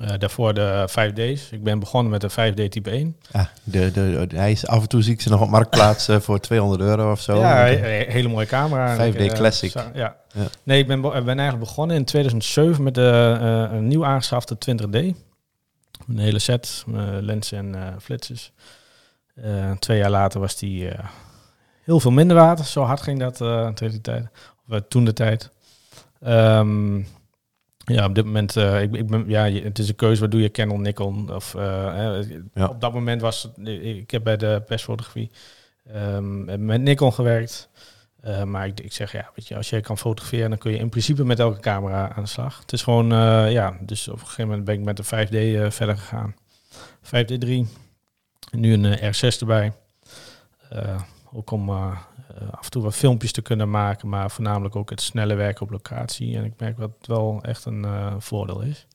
Eh, 0.01 0.09
daarvoor 0.19 0.55
de 0.55 0.89
5D's. 0.91 1.51
Ik 1.51 1.63
ben 1.63 1.79
begonnen 1.79 2.11
met 2.13 2.21
de 2.21 2.31
5D 2.31 2.69
type 2.69 2.91
1. 2.91 3.17
Ah, 3.33 3.45
de, 3.65 3.91
de, 3.93 4.25
de- 4.29 4.37
hij 4.37 4.51
is 4.51 4.67
af 4.67 4.83
en 4.83 4.89
toe 4.89 5.03
zie 5.03 5.13
ik 5.13 5.21
ze 5.21 5.29
nog 5.29 5.41
op 5.41 5.49
marktplaats 5.49 6.09
voor 6.27 6.41
200 6.41 6.81
euro 6.83 7.11
of 7.11 7.21
zo. 7.21 7.39
Ja, 7.39 7.57
he- 7.57 7.75
he- 7.77 8.05
hele 8.13 8.29
mooie 8.29 8.47
camera. 8.47 8.97
5D 8.97 9.01
En 9.17 9.25
ik, 9.25 9.31
eh, 9.31 9.37
Classic. 9.37 9.73
ja. 9.73 9.91
Ja. 9.95 10.17
Nee, 10.63 10.79
ik 10.79 10.87
ben, 10.87 11.01
be- 11.01 11.09
ben 11.25 11.39
eigenlijk 11.39 11.59
begonnen 11.59 11.97
in 11.97 12.05
2007 12.05 12.83
met 12.83 12.95
de, 12.95 13.39
een 13.73 13.89
nieuw 13.89 14.05
aangeschafte 14.05 14.57
20D. 14.59 15.15
Een 16.09 16.19
hele 16.19 16.39
set, 16.39 16.85
eh, 16.87 17.17
lenzen 17.21 17.59
en 17.59 17.75
eh 17.75 17.95
flitsers. 18.01 18.53
Eh, 19.35 19.73
twee 19.73 19.99
jaar 19.99 20.11
later 20.11 20.41
was 20.41 20.57
die 20.57 20.91
heel 21.83 22.01
veel 22.01 22.11
minder 22.11 22.37
waard. 22.37 22.67
Zo 22.67 22.83
hard 22.83 23.01
ging 23.01 23.19
dat 23.19 23.37
tegen 23.77 23.91
die 23.91 24.01
tijd. 24.01 24.29
Of 24.69 24.81
toen 24.89 25.05
de 25.05 25.13
tijd. 25.13 25.51
Ehm, 26.21 26.97
ja, 27.85 28.05
op 28.05 28.15
dit 28.15 28.25
moment, 28.25 28.57
ik, 28.57 28.95
ik 28.95 29.07
ben, 29.07 29.25
ja, 29.29 29.51
het 29.51 29.79
is 29.79 29.89
een 29.89 29.95
keuze, 29.95 30.21
wat 30.21 30.31
doe 30.31 30.41
je, 30.41 30.51
Canon, 30.51 30.83
Nikon? 30.83 31.35
Of, 31.35 31.55
eh, 31.55 32.21
Ja. 32.55 32.67
Op 32.69 32.81
dat 32.81 32.93
moment 32.93 33.21
was, 33.21 33.51
ik 33.65 34.11
heb 34.11 34.25
bij 34.25 34.37
de 34.37 34.63
persfotografie 34.67 35.31
ehm, 35.93 36.65
met 36.67 36.81
Nikon 36.81 37.13
gewerkt. 37.13 37.69
Eh, 38.21 38.43
maar 38.43 38.67
ik, 38.67 38.93
zeg, 38.93 39.13
ja, 39.13 39.31
weet 39.35 39.49
je, 39.49 39.57
als 39.57 39.71
je 39.71 39.81
kan 39.81 39.99
fotograferen, 39.99 40.51
dan 40.51 40.59
kun 40.59 40.73
je 40.73 40.79
in 40.79 40.89
principe 40.89 41.25
met 41.25 41.39
elke 41.39 41.61
camera 41.61 42.13
aan 42.15 42.23
de 42.23 42.29
slag. 42.29 42.59
Het 42.59 42.73
is 42.73 42.83
gewoon, 42.83 43.13
eh, 43.13 43.53
ja, 43.53 43.79
dus 43.81 44.09
op 44.09 44.15
een 44.15 44.21
gegeven 44.21 44.47
moment 44.47 44.65
ben 44.65 44.75
ik 44.75 44.85
met 44.85 44.97
de 44.97 45.05
5D 45.05 45.35
eh, 45.35 45.71
verder 45.71 45.97
gegaan. 45.97 46.35
5D3, 47.03 47.67
nu 48.51 48.73
een 48.73 48.85
eh, 48.85 49.13
R6 49.13 49.39
erbij. 49.41 49.73
Ook 51.33 51.51
om 51.51 51.71
af 51.71 52.65
en 52.65 52.71
toe 52.71 52.83
wat 52.83 52.95
filmpjes 52.95 53.33
te 53.33 53.43
kunnen 53.43 53.71
maken, 53.71 54.09
maar 54.09 54.31
voornamelijk 54.31 54.77
ook 54.77 54.91
het 54.91 55.01
snelle 55.01 55.35
werken 55.35 55.63
op 55.63 55.71
locatie. 55.71 56.37
En 56.37 56.45
ik 56.45 56.53
merk 56.59 56.77
dat 56.79 56.91
het 56.99 57.07
wel 57.07 57.39
echt 57.43 57.65
een 57.65 57.87
voordeel 58.19 58.61
is. 58.61 58.87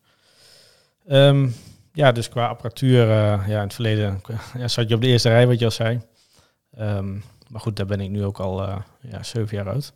Ehm, 1.07 1.49
ja, 1.93 2.11
dus 2.11 2.29
qua 2.29 2.47
apparatuur, 2.47 3.07
ja, 3.07 3.43
in 3.45 3.57
het 3.57 3.73
verleden 3.73 4.21
ja, 4.57 4.67
zat 4.67 4.89
je 4.89 4.95
op 4.95 5.01
de 5.01 5.07
eerste 5.07 5.29
rij, 5.29 5.47
wat 5.47 5.59
je 5.59 5.65
al 5.65 5.71
zei. 5.71 6.01
Ehm, 6.77 7.15
maar 7.49 7.61
goed, 7.61 7.75
daar 7.75 7.85
ben 7.85 7.99
ik 7.99 8.09
nu 8.09 8.23
ook 8.25 8.39
al 8.39 8.67
eh, 8.67 8.75
ja, 9.01 9.23
zeven 9.23 9.57
jaar 9.57 9.67
uit. 9.69 9.93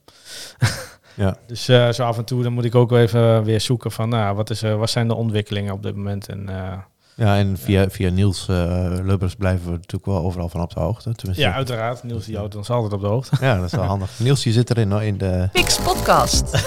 Ja. 1.17 1.35
Dus 1.47 1.67
eh, 1.67 1.89
zo 1.91 2.03
af 2.03 2.17
en 2.17 2.25
toe 2.25 2.43
dan 2.43 2.53
moet 2.53 2.63
ik 2.65 2.75
ook 2.75 2.89
wel 2.89 2.99
even 2.99 3.43
weer 3.43 3.61
zoeken 3.61 3.91
van, 3.91 4.09
nou, 4.09 4.35
wat, 4.35 4.49
is, 4.49 4.63
eh, 4.63 4.75
wat 4.75 4.89
zijn 4.89 5.07
de 5.07 5.15
ontwikkelingen 5.15 5.73
op 5.73 5.83
dit 5.83 5.95
moment? 5.95 6.27
En 6.29 6.49
eh, 6.49 6.77
Ja, 7.15 7.37
en 7.37 7.57
via, 7.57 7.89
via 7.89 8.09
Niels 8.09 8.47
eh 8.47 8.55
Lubbers 9.03 9.35
blijven 9.35 9.65
we 9.65 9.71
natuurlijk 9.71 10.05
wel 10.05 10.21
overal 10.23 10.49
van 10.49 10.61
op 10.61 10.73
de 10.73 10.79
hoogte. 10.79 11.15
Tenminste, 11.15 11.45
ja, 11.45 11.53
uiteraard, 11.53 12.03
Niels 12.03 12.25
die 12.25 12.35
houdt 12.37 12.55
ons 12.55 12.69
altijd 12.69 12.93
op 12.93 13.01
de 13.01 13.07
hoogte. 13.07 13.37
ja, 13.39 13.55
dat 13.55 13.65
is 13.65 13.71
wel 13.71 13.83
handig. 13.93 14.19
Niels, 14.19 14.43
je 14.43 14.51
zit 14.51 14.69
erin 14.69 14.91
in 14.91 15.17
de... 15.17 15.49
Pix 15.51 15.77
Podcast. 15.79 16.63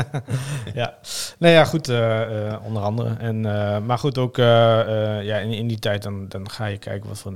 ja, 0.74 0.94
nee, 1.38 1.52
ja, 1.52 1.64
goed, 1.64 1.88
eh, 1.88 2.48
eh, 2.52 2.64
onder 2.64 2.82
andere. 2.82 3.14
En, 3.18 3.46
eh, 3.46 3.78
maar 3.80 3.98
goed, 3.98 4.18
ook 4.18 4.38
eh, 4.38 4.80
eh, 5.18 5.24
ja, 5.24 5.36
in, 5.38 5.50
in 5.52 5.66
die 5.66 5.78
tijd 5.78 6.02
dan, 6.02 6.28
dan 6.28 6.50
ga 6.50 6.66
je 6.66 6.78
kijken 6.78 7.08
wat 7.08 7.18
voor, 7.18 7.32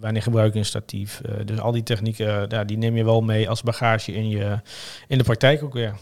wanneer 0.00 0.22
gebruik 0.22 0.52
je 0.52 0.58
een 0.58 0.64
statief. 0.64 1.20
Eh, 1.20 1.46
dus 1.46 1.58
al 1.60 1.72
die 1.72 1.82
technieken, 1.82 2.44
ja, 2.48 2.64
die 2.64 2.76
neem 2.78 2.96
je 2.96 3.04
wel 3.04 3.20
mee 3.20 3.48
als 3.48 3.62
bagage 3.62 4.12
in, 4.12 4.28
je, 4.28 4.60
in 5.08 5.18
de 5.18 5.24
praktijk 5.24 5.62
ook 5.62 5.72
weer. 5.72 5.94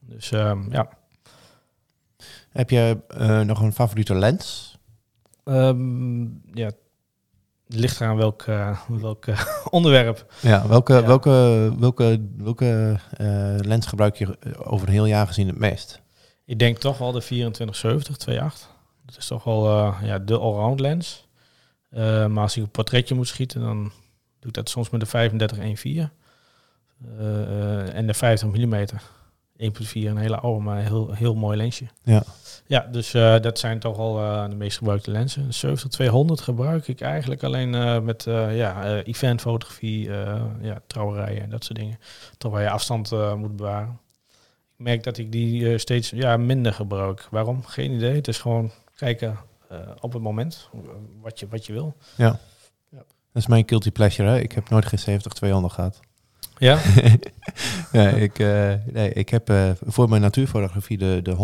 Dus 0.00 0.32
ehm, 0.32 0.72
ja. 0.72 0.88
Heb 2.50 2.70
je 2.70 2.98
eh, 3.08 3.40
nog 3.40 3.60
een 3.60 3.72
favoriete 3.72 4.14
lens? 4.14 4.76
Ehm, 5.44 6.22
ja, 6.52 6.70
ligt 7.66 8.00
eraan 8.00 8.16
welk, 8.16 8.42
eh, 8.42 8.80
welk 8.88 9.26
eh, 9.26 9.40
onderwerp. 9.70 10.34
Ja, 10.40 10.68
welke, 10.68 10.92
Ja. 10.92 11.06
welke, 11.06 11.72
welke, 11.78 12.26
welke 12.36 12.98
eh, 13.16 13.26
lens 13.58 13.86
gebruik 13.86 14.16
je 14.16 14.36
over 14.64 14.86
een 14.86 14.92
heel 14.92 15.06
jaar 15.06 15.26
gezien 15.26 15.46
het 15.46 15.58
meest? 15.58 16.02
Ik 16.44 16.58
denk 16.58 16.78
toch 16.78 16.98
wel 16.98 17.12
de 17.12 17.20
2470 17.20 18.16
2.8. 18.16 18.68
Dat 19.06 19.16
is 19.18 19.26
toch 19.26 19.44
wel 19.44 19.68
eh, 19.68 20.00
ja, 20.02 20.18
de 20.18 20.38
allround 20.38 20.80
lens. 20.80 21.23
Eh, 21.94 22.26
maar 22.26 22.42
als 22.42 22.56
ik 22.56 22.62
een 22.62 22.70
portretje 22.70 23.14
moet 23.14 23.28
schieten, 23.28 23.60
dan 23.60 23.82
doe 24.38 24.48
ik 24.48 24.52
dat 24.52 24.68
soms 24.68 24.90
met 24.90 25.00
de 25.00 25.06
35 25.06 25.58
1.4. 25.58 26.12
Eh, 27.18 27.42
eh, 27.42 27.94
en 27.94 28.06
de 28.06 28.14
50 28.14 28.48
mm 28.48 28.84
1.4, 29.56 30.10
een 30.10 30.16
hele 30.16 30.36
oude, 30.36 30.64
maar 30.64 30.82
heel, 30.82 31.12
heel 31.12 31.34
mooi 31.34 31.56
lensje. 31.56 31.86
Ja. 32.02 32.22
Ja, 32.66 32.88
dus 32.90 33.10
dat 33.40 33.58
zijn 33.58 33.78
toch 33.78 33.98
al 33.98 34.14
de 34.50 34.56
meest 34.56 34.78
gebruikte 34.78 35.10
lenzen. 35.10 35.48
De 35.48 35.52
70-200 35.52 36.42
gebruik 36.42 36.88
ik 36.88 37.00
eigenlijk 37.00 37.42
alleen 37.42 38.04
met 38.04 38.24
ja, 38.50 39.02
eventfotografie, 39.02 40.10
ja, 40.60 40.80
trouwerijen 40.86 41.42
en 41.42 41.50
dat 41.50 41.64
soort 41.64 41.78
dingen. 41.78 41.98
Toch 42.38 42.52
waar 42.52 42.62
je 42.62 42.70
afstand 42.70 43.10
moet 43.36 43.56
bewaren. 43.56 44.00
Ik 44.78 44.84
merk 44.84 45.02
dat 45.02 45.18
ik 45.18 45.32
die 45.32 45.78
steeds 45.78 46.10
ja, 46.10 46.36
minder 46.36 46.72
gebruik. 46.72 47.26
Waarom? 47.30 47.64
Geen 47.64 47.92
idee. 47.92 48.14
Het 48.14 48.28
is 48.28 48.38
gewoon 48.38 48.70
kijken 48.96 49.38
op 50.00 50.12
het 50.12 50.22
moment 50.22 50.68
eh, 50.72 50.78
wat 51.20 51.40
je, 51.40 51.48
wat 51.48 51.66
je 51.66 51.72
wil. 51.72 51.94
Dat 53.32 53.42
is 53.42 53.46
mijn 53.46 53.68
guilty 53.68 53.90
pleasure. 53.90 54.28
Hè? 54.28 54.40
Ik 54.40 54.52
heb 54.52 54.68
nooit 54.68 54.86
geen 54.86 55.20
70-200 55.20 55.64
gehad. 55.66 56.00
Ja? 56.58 56.78
ja, 57.92 58.08
ik, 58.08 58.38
eh, 58.38 58.74
nee, 58.92 59.12
ik 59.12 59.28
heb 59.28 59.50
eh, 59.50 59.70
voor 59.80 60.08
mijn 60.08 60.22
natuurfotografie 60.22 60.98
de, 60.98 61.20
de 61.22 61.36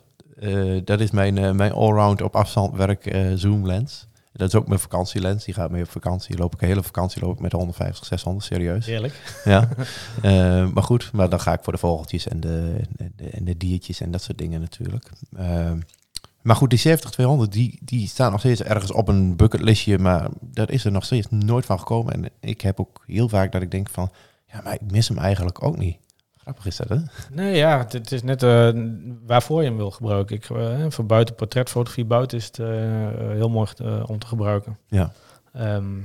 150-600. 0.00 0.04
Eh, 0.36 0.80
dat 0.84 1.00
is 1.00 1.10
mijn, 1.10 1.38
eh, 1.38 1.52
mijn 1.52 1.72
allround 1.72 2.22
op 2.22 2.36
afstand 2.36 2.76
werk 2.76 3.06
eh, 3.06 3.32
zoom 3.34 3.66
lens. 3.66 4.06
Dat 4.32 4.48
is 4.48 4.54
ook 4.54 4.68
mijn 4.68 4.80
vakantielens. 4.80 5.44
Die 5.44 5.54
gaat 5.54 5.70
mee 5.70 5.82
op 5.82 5.90
vakantie. 5.90 6.36
Loop 6.36 6.54
ik 6.54 6.60
een 6.60 6.68
hele 6.68 6.82
vakantie 6.82 7.20
loop 7.22 7.32
ik 7.32 7.40
met 7.40 7.52
150, 7.52 8.04
600, 8.06 8.46
serieus. 8.46 8.86
Heerlijk. 8.86 9.40
Ja. 9.44 9.68
Eh, 10.22 10.68
maar 10.68 10.82
goed, 10.82 11.12
maar 11.12 11.28
dan 11.28 11.40
ga 11.40 11.52
ik 11.52 11.60
voor 11.62 11.72
de 11.72 11.78
vogeltjes 11.78 12.28
en 12.28 12.40
de, 12.40 12.80
en 12.96 13.12
de, 13.16 13.30
en 13.30 13.44
de 13.44 13.56
diertjes 13.56 14.00
en 14.00 14.10
dat 14.10 14.22
soort 14.22 14.38
dingen 14.38 14.60
natuurlijk. 14.60 15.10
Maar 16.46 16.56
goed, 16.56 16.70
die 16.70 16.98
70-200, 17.46 17.48
die, 17.48 17.78
die 17.82 18.08
staan 18.08 18.30
nog 18.30 18.40
steeds 18.40 18.62
ergens 18.62 18.92
op 18.92 19.08
een 19.08 19.36
bucketlistje. 19.36 19.98
Maar 19.98 20.28
daar 20.40 20.70
is 20.70 20.84
er 20.84 20.92
nog 20.92 21.04
steeds 21.04 21.26
nooit 21.30 21.66
van 21.66 21.78
gekomen. 21.78 22.12
En 22.12 22.30
ik 22.40 22.60
heb 22.60 22.80
ook 22.80 23.04
heel 23.06 23.28
vaak 23.28 23.52
dat 23.52 23.62
ik 23.62 23.70
denk 23.70 23.88
van... 23.88 24.10
Ja, 24.52 24.60
maar 24.64 24.74
ik 24.74 24.90
mis 24.90 25.08
hem 25.08 25.18
eigenlijk 25.18 25.62
ook 25.62 25.76
niet. 25.76 25.98
Grappig 26.36 26.66
is 26.66 26.76
dat, 26.76 26.88
hè? 26.88 26.96
Nee, 27.30 27.56
ja, 27.56 27.86
het, 27.88 28.12
is 28.12 28.22
net 28.22 28.42
eh, 28.42 28.70
waarvoor 29.26 29.62
je 29.62 29.68
hem 29.68 29.76
wil 29.76 29.90
gebruiken. 29.90 30.36
Ik, 30.36 30.50
eh, 30.50 30.84
voor 30.88 31.06
buiten 31.06 31.34
portretfotografie, 31.34 32.04
buiten 32.04 32.38
is 32.38 32.46
het 32.46 32.58
eh, 32.58 32.66
heel 33.30 33.50
mooi 33.50 33.68
om 34.06 34.18
te 34.18 34.26
gebruiken. 34.26 34.78
Ja. 34.88 35.12
Ehm, 35.52 35.98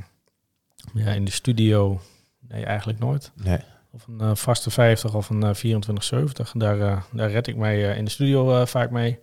ja, 0.94 1.12
in 1.12 1.26
de 1.26 1.32
studio, 1.32 2.02
nee, 2.40 2.66
eigenlijk 2.66 3.00
nooit. 3.00 3.32
Nee. 3.44 3.60
Of 3.92 4.08
een 4.08 4.38
vaste 4.38 4.70
50 4.70 5.16
of 5.16 5.30
een 5.30 5.44
eh, 5.44 5.50
2470. 5.50 6.52
Daar, 6.52 7.06
daar 7.12 7.32
red 7.32 7.48
ik 7.48 7.56
mij 7.56 7.96
in 7.98 8.06
de 8.06 8.12
studio 8.12 8.66
vaak 8.66 8.92
mee. 8.92 9.20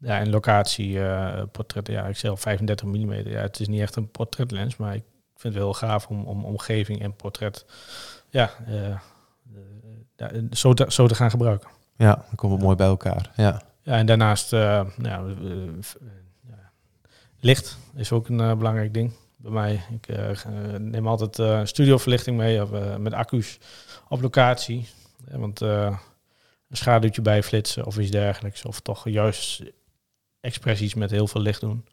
Ja, 0.00 0.18
en 0.18 0.30
locatie, 0.30 1.02
eh 1.02 1.42
portretten, 1.52 1.94
ja, 1.94 2.06
ik 2.06 2.16
zeg 2.16 2.40
35 2.40 2.86
mm. 2.86 3.12
Ja, 3.12 3.40
het 3.40 3.60
is 3.60 3.68
niet 3.68 3.80
echt 3.80 3.96
een 3.96 4.10
portretlens, 4.10 4.76
maar 4.76 4.94
ik 4.94 5.02
vind 5.36 5.54
het 5.54 5.62
wel 5.62 5.74
gaaf 5.74 6.06
om, 6.06 6.24
om 6.24 6.44
omgeving 6.44 7.02
en 7.02 7.16
portret 7.16 7.64
ja, 8.28 8.50
eh, 8.66 8.90
eh, 10.16 10.42
zo, 10.50 10.74
te, 10.74 10.86
zo 10.88 11.06
te 11.06 11.14
gaan 11.14 11.30
gebruiken. 11.30 11.68
Ja, 11.96 12.14
dan 12.14 12.34
komen 12.34 12.58
we 12.58 12.64
mooi 12.64 12.76
bij 12.76 12.86
elkaar. 12.86 13.30
Ja. 13.36 13.62
Ja, 13.82 13.96
en 13.96 14.06
daarnaast, 14.06 14.50
nou, 14.96 15.36
licht 17.40 17.78
is 17.94 18.12
ook 18.12 18.28
een 18.28 18.58
belangrijk 18.58 18.94
ding 18.94 19.12
bij 19.36 19.50
mij. 19.50 19.82
Ik 19.90 20.44
neem 20.78 21.08
altijd 21.08 21.68
studioverlichting 21.68 22.36
mee 22.36 22.62
of, 22.62 22.70
met 22.98 23.12
accu's 23.12 23.58
op 24.08 24.20
locatie. 24.20 24.88
Want 25.30 25.60
een 25.60 25.96
schaduwtje 26.70 27.22
bijflitsen 27.22 27.86
of 27.86 27.98
iets 27.98 28.10
dergelijks. 28.10 28.64
Of 28.64 28.80
toch 28.80 29.08
juist 29.08 29.62
expressies 30.40 30.94
met 30.94 31.10
heel 31.10 31.26
veel 31.26 31.40
licht 31.40 31.60
doen. 31.60 31.84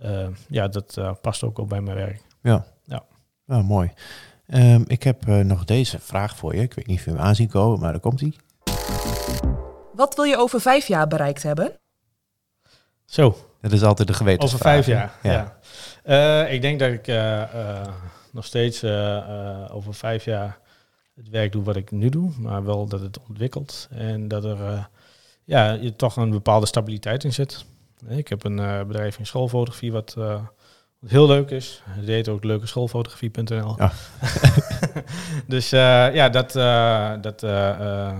Eh, 0.00 0.26
ja, 0.48 0.68
dat 0.68 0.96
eh, 0.96 1.12
past 1.20 1.42
ook 1.42 1.56
wel 1.56 1.66
bij 1.66 1.80
mijn 1.80 1.96
werk. 1.96 2.20
Ja. 2.42 2.64
Ja. 2.84 3.02
Nou, 3.46 3.62
mooi. 3.62 3.92
Ehm, 4.46 4.82
ik 4.86 5.02
heb 5.02 5.28
eh, 5.28 5.38
nog 5.38 5.64
deze 5.64 5.98
vraag 5.98 6.36
voor 6.36 6.54
je. 6.54 6.60
Ik 6.62 6.74
weet 6.74 6.86
niet 6.86 6.98
of 6.98 7.04
je 7.04 7.10
hem 7.10 7.20
aanzien 7.20 7.48
komen, 7.48 7.80
maar 7.80 7.92
daar 7.92 8.00
komt 8.00 8.20
hij. 8.20 8.32
Wat 9.94 10.14
wil 10.14 10.24
je 10.24 10.36
over 10.36 10.60
vijf 10.60 10.86
jaar 10.86 11.06
bereikt 11.06 11.42
hebben? 11.42 11.72
Zo, 13.04 13.36
Dat 13.60 13.72
is 13.72 13.82
altijd 13.82 14.08
de 14.08 14.14
gewetensvraag. 14.14 14.60
Over 14.76 14.84
vijf 14.84 14.86
jaar, 14.86 15.18
ja. 15.22 15.58
Eh, 16.02 16.52
ik 16.52 16.62
denk 16.62 16.78
dat 16.80 16.90
ik 16.90 17.06
eh, 17.08 17.42
eh, 17.42 17.88
nog 18.32 18.44
steeds 18.44 18.82
eh, 18.82 19.16
eh, 19.16 19.74
over 19.74 19.94
vijf 19.94 20.24
jaar 20.24 20.58
het 21.14 21.28
werk 21.28 21.52
doe 21.52 21.62
wat 21.62 21.76
ik 21.76 21.90
nu 21.90 22.08
doe, 22.08 22.30
maar 22.38 22.64
wel 22.64 22.86
dat 22.86 23.00
het 23.00 23.18
ontwikkelt 23.28 23.88
en 23.90 24.28
dat 24.28 24.44
er 24.44 24.64
eh, 24.66 24.84
ja, 25.50 25.72
je 25.72 25.96
toch 25.96 26.16
een 26.16 26.30
bepaalde 26.30 26.66
stabiliteit 26.66 27.24
in 27.24 27.32
zit. 27.32 27.64
Ik 28.08 28.28
heb 28.28 28.44
een 28.44 28.58
eh, 28.58 28.82
bedrijf 28.82 29.18
in 29.18 29.26
schoolfotografie 29.26 29.92
wat, 29.92 30.14
eh, 30.18 30.40
wat 30.98 31.10
heel 31.10 31.26
leuk 31.26 31.50
is. 31.50 31.82
Het 31.84 32.06
heet 32.06 32.28
ook 32.28 32.44
leukeschoolfotografie.nl. 32.44 33.74
Ja. 33.78 33.92
dus 35.54 35.72
eh, 35.72 36.14
ja, 36.14 36.28
dat, 36.28 36.52
dat 37.22 37.40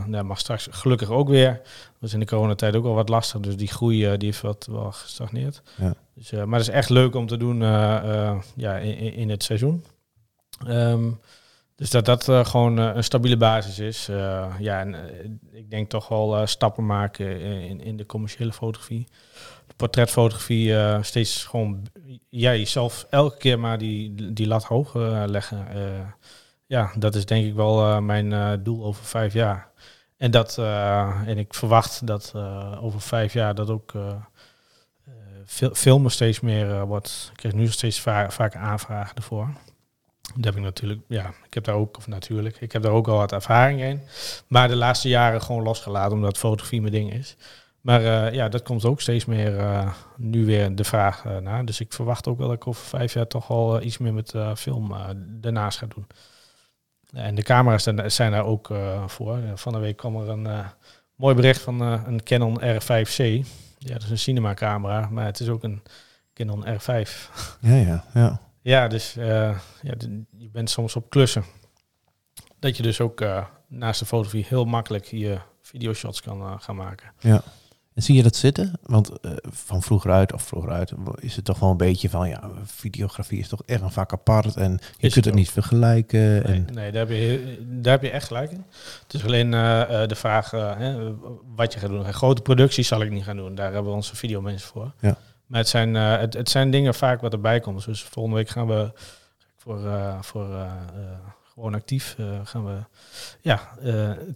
nou, 0.07 0.23
mag 0.25 0.39
straks 0.39 0.69
gelukkig 0.71 1.11
ook 1.11 1.29
weer. 1.29 1.53
Dat 1.63 1.99
was 1.99 2.13
in 2.13 2.21
de 2.21 2.27
coronatijd 2.27 2.77
ook 2.77 2.85
al 2.85 2.95
wat 2.95 3.09
lastig, 3.09 3.41
dus 3.41 3.57
die 3.57 3.69
groei 3.69 4.17
die 4.17 4.29
heeft 4.29 4.41
wat 4.41 4.67
wel 4.71 4.93
gestagneerd. 4.93 5.63
Ja. 5.77 5.95
Dus, 6.15 6.31
maar 6.31 6.59
het 6.59 6.69
is 6.69 6.75
echt 6.75 6.89
leuk 6.89 7.15
om 7.15 7.27
te 7.27 7.37
doen 7.37 7.61
ja, 7.61 8.77
in, 8.79 8.97
in- 8.97 9.15
in 9.15 9.31
het 9.31 9.43
seizoen. 9.43 9.85
Ehm, 10.67 11.11
dus 11.81 11.91
dat 11.91 12.05
dat 12.05 12.29
eh, 12.29 12.45
gewoon 12.45 12.79
eh, 12.79 12.91
een 12.95 13.05
stabiele 13.05 13.37
basis 13.37 13.79
is. 13.79 14.09
Eh, 14.09 14.55
ja, 14.59 14.81
en 14.81 14.95
ik 15.53 15.71
denk 15.71 15.89
toch 15.89 16.09
wel 16.09 16.47
stappen 16.47 16.87
maken 16.87 17.41
in, 17.41 17.81
in 17.81 17.97
de 17.97 18.07
commerciële 18.07 18.53
fotografie. 18.53 19.09
Portretfotografie 19.77 20.75
steeds 21.01 21.45
gewoon 21.45 21.87
ja, 22.29 22.51
jezelf 22.51 23.07
elke 23.11 23.37
keer 23.37 23.59
maar 23.59 23.79
die, 23.79 24.33
die 24.33 24.47
lat 24.47 24.65
hoog 24.65 24.95
leggen. 25.27 25.67
Ja, 26.67 26.93
dat 26.99 27.15
is 27.15 27.27
denk 27.27 27.47
ik 27.47 27.55
wel 27.55 28.03
mijn 28.03 28.63
doel 28.63 28.85
over 28.85 29.05
vijf 29.05 29.33
jaar. 29.33 29.71
En, 30.17 30.31
dat, 30.31 30.59
en 31.27 31.39
ik 31.39 31.55
verwacht 31.55 32.07
dat 32.07 32.35
over 32.81 33.01
vijf 33.01 33.33
jaar 33.33 33.55
dat 33.55 33.71
ook 33.71 33.93
fil- 35.47 35.75
filmen 35.75 36.11
steeds 36.11 36.41
meer 36.41 36.87
wordt. 36.87 37.29
Ik 37.31 37.37
krijg 37.37 37.55
nu 37.55 37.67
steeds 37.67 38.01
va 38.01 38.31
vaak 38.31 38.57
aanvragen 38.57 39.17
ervoor. 39.17 39.49
Dat 40.35 40.45
heb 40.45 40.57
ik 40.57 40.63
natuurlijk, 40.63 41.01
ja, 41.09 41.33
ik 41.47 41.55
heb 41.55 41.65
daar 41.65 41.75
ook, 41.75 41.97
of 41.97 42.07
natuurlijk, 42.07 42.57
ik 42.61 42.73
heb 42.73 42.83
daar 42.83 42.93
ook 42.93 43.09
al 43.09 43.17
wat 43.17 43.33
ervaring 43.33 43.81
in. 43.83 44.01
Maar 44.47 44.69
de 44.69 44.77
laatste 44.77 45.09
jaren 45.09 45.43
gewoon 45.43 45.63
losgelaten, 45.63 46.13
omdat 46.13 46.39
fotografie 46.39 46.81
mijn 46.81 46.93
ding 46.93 47.13
is. 47.13 47.37
Maar 47.81 48.05
eh, 48.27 48.35
ja, 48.35 48.49
dat 48.49 48.63
komt 48.63 48.85
ook 48.85 49.01
steeds 49.01 49.25
meer 49.25 49.59
eh, 49.59 49.93
nu 50.17 50.45
weer 50.45 50.75
de 50.75 50.85
vraag 50.85 51.25
eh, 51.25 51.37
naar. 51.37 51.65
Dus 51.65 51.81
ik 51.81 51.93
verwacht 51.93 52.29
ook 52.29 52.39
wel 52.39 52.47
dat 52.49 52.57
ik 52.57 52.67
over 52.67 52.85
vijf 52.85 53.13
jaar 53.15 53.27
toch 53.27 53.51
eh, 53.51 53.87
iets 53.87 53.99
meer 53.99 54.15
met 54.15 54.35
film 54.57 54.95
daarnaast 55.27 55.79
ga 55.79 55.87
doen. 55.87 56.07
En 57.13 57.35
de 57.35 57.43
camera's 57.43 57.83
zijn- 58.07 58.31
daar 58.31 58.45
ook 58.45 58.71
voor. 59.07 59.39
Van 59.55 59.73
de 59.73 59.79
week 59.79 59.97
kwam 59.97 60.17
er 60.17 60.29
een 60.29 60.49
mooi 61.15 61.35
bericht 61.35 61.61
van 61.61 61.81
een 61.81 62.23
Canon 62.23 62.61
R5C. 62.61 63.17
Ja, 63.79 63.93
dat 63.93 64.03
is 64.03 64.11
een 64.11 64.19
cinema 64.19 64.55
camera, 64.55 65.09
maar 65.11 65.25
het 65.25 65.41
is 65.41 65.49
ook 65.49 65.63
een 65.63 65.83
Canon 66.35 66.65
R5. 66.67 67.11
Ja, 67.61 67.75
ja, 67.75 68.05
ja. 68.15 68.41
Ja, 68.71 68.89
dus 68.89 69.17
eh, 69.17 69.59
ja, 69.83 69.95
je 70.37 70.49
bent 70.53 70.71
soms 70.71 70.97
op 70.97 71.11
klussen. 71.11 71.45
Dat 72.59 72.77
je 72.77 72.83
dus 72.83 73.01
ook 73.01 73.21
eh, 73.21 73.45
naast 73.69 74.01
de 74.01 74.07
fotografie 74.07 74.47
heel 74.49 74.65
makkelijk 74.65 75.05
je 75.05 75.39
videoshots 75.63 76.23
kan 76.23 76.41
eh, 76.41 76.55
gaan 76.59 76.77
maken. 76.77 77.13
En 77.95 78.03
zie 78.03 78.17
je 78.17 78.23
dat 78.23 78.37
zitten? 78.37 78.73
Want 78.83 79.11
van 79.43 79.83
vroeger 79.83 80.11
uit, 80.11 80.33
of 80.33 80.43
vroeger 80.43 80.71
uit, 80.71 80.93
is 81.15 81.37
het 81.37 81.45
toch 81.45 81.59
wel 81.59 81.71
een 81.71 81.77
beetje 81.77 82.11
van, 82.11 82.29
ja, 82.29 82.51
videografie 82.65 83.39
is 83.39 83.49
toch 83.49 83.63
echt 83.67 83.81
een 83.81 83.91
vak 83.91 84.13
apart 84.13 84.57
en 84.57 84.81
je 84.97 85.11
kunt 85.11 85.25
het 85.25 85.35
niet 85.35 85.51
vergelijken. 85.51 86.21
Nee, 86.21 86.43
En, 86.43 86.67
nee 86.75 86.93
daar, 86.93 87.07
heb 87.07 87.17
je, 87.17 87.59
daar 87.67 87.93
heb 87.93 88.03
je 88.03 88.11
echt 88.11 88.27
gelijk 88.27 88.51
in. 88.51 88.65
Het 89.03 89.15
is 89.15 89.25
alleen 89.25 89.51
de 90.09 90.15
vraag 90.15 90.51
hè, 90.51 91.15
wat 91.55 91.73
je 91.73 91.79
gaat 91.79 91.91
doen. 91.91 92.13
Grote 92.13 92.43
producties 92.43 92.89
zal 92.89 93.03
ik 93.03 93.11
niet 93.11 93.25
gaan 93.25 93.37
doen. 93.37 93.55
Daar 93.55 93.73
hebben 93.73 93.91
we 93.91 93.97
onze 93.97 94.17
videomensen 94.17 94.69
voor. 94.69 94.93
Ja. 95.01 95.17
Maar 95.51 95.59
het 95.61 95.69
zijn, 95.69 95.97
eh, 95.97 96.19
het, 96.19 96.35
het 96.35 96.49
zijn 96.51 96.71
dingen 96.71 96.95
vaak 96.95 97.21
wat 97.21 97.33
erbij 97.33 97.61
komt. 97.61 97.85
Dus 97.85 98.03
volgende 98.03 98.37
week 98.39 98.49
gaan 98.49 98.67
we 98.67 98.93
voor, 99.57 99.87
eh, 99.87 100.23
voor 100.23 100.55
eh, 100.55 100.73
gewoon 101.53 101.75
actief 101.75 102.17
gaan 102.45 102.65
we 102.65 102.77
ja, 103.41 103.61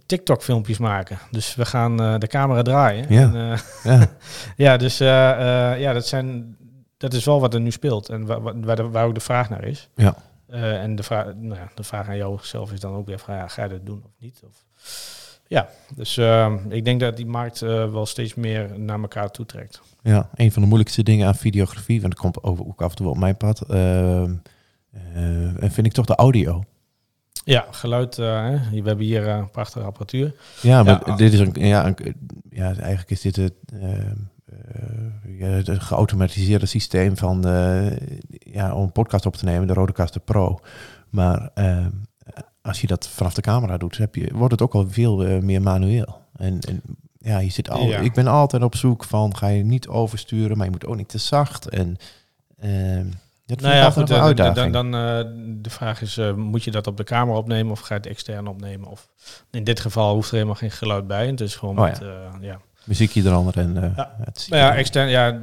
TikTok 0.05 0.43
filmpjes 0.43 0.77
maken. 0.77 1.17
Dus 1.31 1.55
we 1.55 1.65
gaan 1.65 2.19
de 2.19 2.27
camera 2.27 2.61
draaien. 2.61 3.05
Ja. 3.13 3.33
En, 3.33 3.59
ja, 3.83 4.07
ja, 4.65 4.77
dus 4.77 4.97
ja, 4.97 5.93
dat, 5.93 6.07
zijn, 6.07 6.57
dat 6.97 7.13
is 7.13 7.25
wel 7.25 7.39
wat 7.39 7.53
er 7.53 7.59
nu 7.61 7.71
speelt 7.71 8.09
en 8.09 8.25
wa- 8.25 8.41
wa- 8.41 8.59
waar, 8.59 8.75
de- 8.75 8.89
waar 8.89 9.05
ook 9.05 9.13
de 9.13 9.19
vraag 9.19 9.49
naar 9.49 9.63
is. 9.63 9.89
Ja. 9.95 10.15
En 10.49 10.95
de 10.95 11.03
vraag, 11.03 11.25
nou 11.25 11.59
ja, 11.59 11.69
de 11.75 11.83
vraag 11.83 12.07
aan 12.07 12.17
jou 12.17 12.37
zelf 12.41 12.71
is 12.71 12.79
dan 12.79 12.93
ook 12.93 13.05
weer 13.05 13.19
van, 13.19 13.35
ja, 13.35 13.47
ga 13.47 13.63
je 13.63 13.69
dat 13.69 13.85
doen 13.85 14.01
of 14.05 14.11
niet? 14.19 14.41
Of, 14.45 14.63
ja, 15.55 15.69
dus 15.95 16.17
eh, 16.17 16.53
ik 16.69 16.85
denk 16.85 16.99
dat 16.99 17.17
die 17.17 17.25
markt 17.25 17.61
eh, 17.61 17.91
wel 17.91 18.05
steeds 18.05 18.33
meer 18.35 18.79
naar 18.79 18.99
elkaar 19.01 19.31
toetrekt. 19.31 19.81
ja, 20.01 20.29
een 20.35 20.51
van 20.51 20.61
de 20.61 20.67
moeilijkste 20.67 21.03
dingen 21.03 21.27
aan 21.27 21.35
videografie, 21.35 22.01
want 22.01 22.13
dat 22.13 22.21
komt 22.21 22.43
over, 22.43 22.65
ook 22.65 22.81
af 22.81 22.89
en 22.89 22.95
toe 22.95 23.07
op 23.09 23.17
mijn 23.17 23.37
pad, 23.37 23.61
eh, 23.61 24.21
en 24.23 25.71
vind 25.71 25.85
ik 25.85 25.91
toch 25.93 26.05
de 26.05 26.15
audio. 26.15 26.63
Ja, 27.45 27.65
geluid, 27.71 28.15
hè, 28.15 28.51
we 28.51 28.81
hebben 28.83 29.05
hier 29.05 29.27
eh, 29.27 29.43
prachtige 29.51 29.85
apparatuur. 29.85 30.33
Ja, 30.61 30.83
maar 30.83 31.01
Ja. 31.05 31.15
dit 31.15 31.33
is 31.33 31.39
een, 31.39 31.53
ja, 31.53 31.85
een, 31.85 31.95
ja, 32.49 32.65
eigenlijk 32.65 33.09
is 33.11 33.21
dit 33.21 33.35
het, 33.35 33.53
geautomatiseerde 35.81 36.65
systeem 36.65 37.17
van, 37.17 37.41
ja, 38.39 38.73
om 38.73 38.83
een 38.83 38.91
podcast 38.91 39.25
op 39.25 39.35
te 39.35 39.45
nemen, 39.45 39.67
de 39.67 39.73
Rodecaster 39.73 40.21
Pro. 40.21 40.59
Maar 41.09 41.49
ehm, 41.53 41.89
als 42.65 42.81
je 42.81 42.87
dat 42.87 43.07
vanaf 43.07 43.33
de 43.33 43.41
camera 43.41 43.77
doet, 43.77 43.97
heb 43.97 44.15
je, 44.15 44.29
wordt 44.33 44.51
het 44.51 44.61
ook 44.61 44.73
al 44.73 44.85
veel 44.89 45.25
eh, 45.25 45.39
meer 45.39 45.61
manueel. 45.61 46.21
En, 46.35 46.59
en 46.59 46.81
ja, 47.17 47.37
je 47.39 47.49
zit 47.49 47.69
al, 47.69 47.85
Ja. 47.85 47.99
ik 47.99 48.13
ben 48.13 48.27
altijd 48.27 48.63
op 48.63 48.75
zoek 48.75 49.03
van, 49.03 49.35
ga 49.37 49.47
je 49.47 49.63
niet 49.63 49.87
oversturen, 49.87 50.57
maar 50.57 50.65
je 50.65 50.71
moet 50.71 50.85
ook 50.85 50.95
niet 50.95 51.09
te 51.09 51.17
zacht. 51.17 51.69
En 51.69 51.97
ehm 52.59 53.07
dat 53.45 53.61
Nou 53.61 53.75
ja, 53.75 53.91
goed, 53.91 54.09
een 54.09 54.15
eh, 54.15 54.23
uitdaging. 54.23 54.73
dan, 54.73 54.91
dan 54.91 55.01
eh, 55.01 55.31
de 55.61 55.69
vraag 55.69 56.01
is, 56.01 56.17
eh, 56.17 56.33
moet 56.33 56.63
je 56.63 56.71
dat 56.71 56.87
op 56.87 56.97
de 56.97 57.03
camera 57.03 57.37
opnemen 57.37 57.71
of 57.71 57.79
ga 57.79 57.93
je 57.93 57.99
het 57.99 58.09
extern 58.09 58.47
opnemen? 58.47 58.87
Of 58.89 59.09
in 59.51 59.63
dit 59.63 59.79
geval 59.79 60.13
hoeft 60.13 60.27
er 60.27 60.33
helemaal 60.33 60.55
geen 60.55 60.71
geluid 60.71 61.07
bij. 61.07 61.27
Het 61.27 61.41
is 61.41 61.55
gewoon 61.55 61.77
Oh 61.79 61.83
met, 61.83 62.01
eh, 62.01 62.07
ja. 62.41 62.59
Muziekje 62.85 63.23
eronder 63.23 63.57
en 63.57 63.83
eh, 63.83 63.89
Ja. 63.95 64.15
het 64.23 64.45
Nou 64.49 64.61
ja, 64.61 64.71
er- 64.71 64.77
extern, 64.77 65.09
ja, 65.09 65.41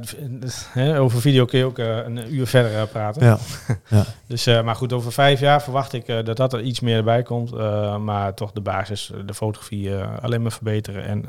over 0.97 1.21
video 1.21 1.45
kun 1.45 1.59
je 1.59 1.65
ook 1.65 1.79
eh, 1.79 1.97
een 1.97 2.33
uur 2.33 2.47
verder 2.47 2.75
eh, 2.79 2.83
praten. 2.91 3.25
Ja. 3.25 3.37
Ja. 3.89 4.05
Dus, 4.27 4.45
maar 4.45 4.75
goed, 4.75 4.93
over 4.93 5.11
vijf 5.11 5.39
jaar 5.39 5.61
verwacht 5.63 5.93
ik 5.93 6.07
dat 6.25 6.37
dat 6.37 6.53
er 6.53 6.61
iets 6.61 6.79
meer 6.79 6.97
erbij 6.97 7.23
komt. 7.23 7.51
maar 7.99 8.33
toch 8.33 8.51
de 8.51 8.61
basis, 8.61 9.11
de 9.25 9.33
fotografie 9.33 9.95
alleen 9.95 10.41
maar 10.41 10.51
verbeteren. 10.51 11.05
En 11.05 11.25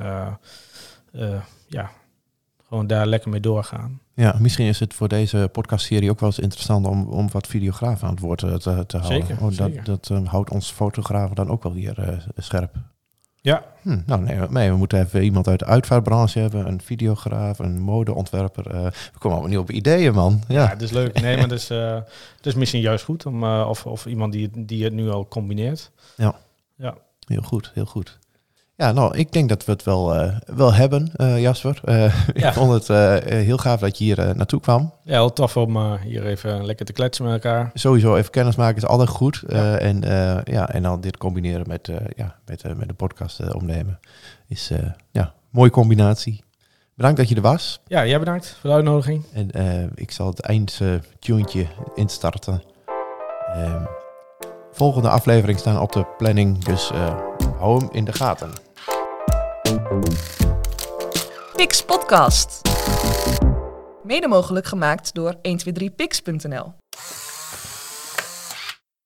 ja, 1.67 1.91
gewoon 2.69 2.87
daar 2.87 3.07
lekker 3.07 3.31
mee 3.31 3.41
doorgaan. 3.41 4.01
Ja, 4.15 4.37
misschien 4.39 4.67
is 4.67 4.81
het 4.81 4.95
voor 4.95 5.09
deze 5.09 5.49
podcastserie 5.53 6.11
ook 6.11 6.21
wel 6.21 6.29
eens 6.29 6.39
interessant 6.39 6.87
om, 6.87 7.07
om 7.09 7.29
wat 7.31 7.47
videografen 7.47 8.07
aan 8.07 8.15
het 8.15 8.23
woord 8.23 8.39
te, 8.39 8.59
te 8.87 8.97
houden. 8.99 9.27
Zeker, 9.27 9.35
Oh, 9.37 9.43
dat 9.43 9.53
zeker. 9.55 9.85
dat 9.85 10.11
houdt 10.25 10.51
ons 10.51 10.71
fotografen 10.71 11.37
dan 11.37 11.49
ook 11.51 11.63
wel 11.63 11.73
weer 11.75 12.25
scherp. 12.37 12.75
Ja, 13.45 13.65
Hm, 13.83 13.99
nou 14.07 14.21
nee, 14.23 14.37
nee, 14.49 14.71
we 14.71 14.77
moeten 14.77 15.01
even 15.01 15.23
iemand 15.23 15.49
uit 15.49 15.59
de 15.59 15.65
uitvaartbranche 15.65 16.39
hebben, 16.39 16.67
een 16.67 16.81
videograaf, 16.81 17.59
een 17.59 17.81
modeontwerper. 17.81 18.67
eh, 18.67 18.83
we 18.85 19.19
komen 19.19 19.39
allemaal 19.39 19.49
niet 19.49 19.59
op 19.59 19.71
ideeën, 19.71 20.15
man. 20.15 20.41
ja. 20.49 20.63
Ja, 20.63 20.69
het 20.69 20.83
is 20.83 20.91
leuk. 20.91 21.21
Nee, 21.21 21.35
maar 21.37 21.45
het 21.49 21.53
is, 21.61 21.69
het 21.69 22.47
is 22.47 22.55
misschien 22.55 22.81
juist 22.81 23.05
goed 23.05 23.27
om, 23.27 23.45
eh, 23.45 23.67
of, 23.69 23.87
of 23.87 24.07
iemand 24.07 24.33
die, 24.33 24.43
het- 24.53 24.69
die 24.69 24.85
het 24.85 24.93
nu 24.93 25.11
al 25.11 25.29
combineert. 25.29 25.91
heel 27.27 27.43
goed, 27.43 27.71
heel 27.75 27.85
goed. 27.85 28.19
Ja, 28.77 28.93
nou, 28.93 29.17
ik 29.17 29.33
denk 29.33 29.49
dat 29.49 29.65
we 29.65 29.73
het 29.73 29.83
wel, 29.83 30.15
eh, 30.15 30.37
wel 30.47 30.73
hebben, 30.73 31.11
eh, 31.17 31.41
Jasper. 31.41 31.81
Eh, 31.85 32.15
Ja. 32.35 32.49
Ik 32.49 32.55
vond 32.55 32.73
het 32.73 32.89
heel 33.25 33.57
gaaf 33.57 33.81
dat 33.81 33.99
je 33.99 34.05
hier 34.05 34.37
naartoe 34.37 34.61
kwam. 34.61 34.93
Ja, 35.03 35.13
heel 35.13 35.33
tof 35.33 35.57
om 35.57 35.97
hier 35.97 36.27
even 36.27 36.65
lekker 36.65 36.87
te 36.87 36.93
kletsen 36.93 37.25
met 37.25 37.35
elkaar. 37.35 37.71
Sowieso 37.75 38.17
even 38.17 38.31
kennis 38.31 38.57
maken 38.57 38.77
is 38.77 38.87
altijd 38.87 39.09
goed. 39.09 39.43
En, 39.43 40.01
ja, 40.45 40.69
en 40.69 40.83
dan 40.83 41.01
dit 41.01 41.17
combineren 41.17 41.65
met, 41.69 41.91
ja, 42.17 42.37
met, 42.47 42.77
met 42.77 42.89
de 42.89 42.95
podcast 42.95 43.55
opnemen 43.55 43.99
is 44.49 44.71
ja, 45.11 45.23
een 45.23 45.31
mooie 45.51 45.71
combinatie. 45.71 46.45
Bedankt 46.95 47.17
dat 47.17 47.29
je 47.29 47.35
er 47.35 47.41
was. 47.41 47.81
Ja, 47.87 48.07
jij 48.07 48.19
bedankt 48.19 48.57
voor 48.61 48.71
de 48.71 48.77
uitnodiging. 48.77 49.25
En 49.33 49.91
ik 49.95 50.11
zal 50.11 50.27
het 50.27 50.41
eindtuntje 50.41 51.67
instarten. 51.95 52.63
Ehm, 53.55 53.85
volgende 54.73 55.09
aflevering 55.09 55.59
staan 55.59 55.81
op 55.81 55.93
de 55.93 56.07
planning, 56.19 56.65
dus 56.65 56.91
hou 57.59 57.79
hem 57.79 57.89
in 57.93 58.05
de 58.05 58.13
gaten. 58.13 58.64
Pix 61.57 61.85
Podcast. 61.85 62.61
Mede 64.03 64.29
mogelijk 64.29 64.67
gemaakt 64.67 65.15
door 65.15 65.35
123pix.nl. 65.35 66.84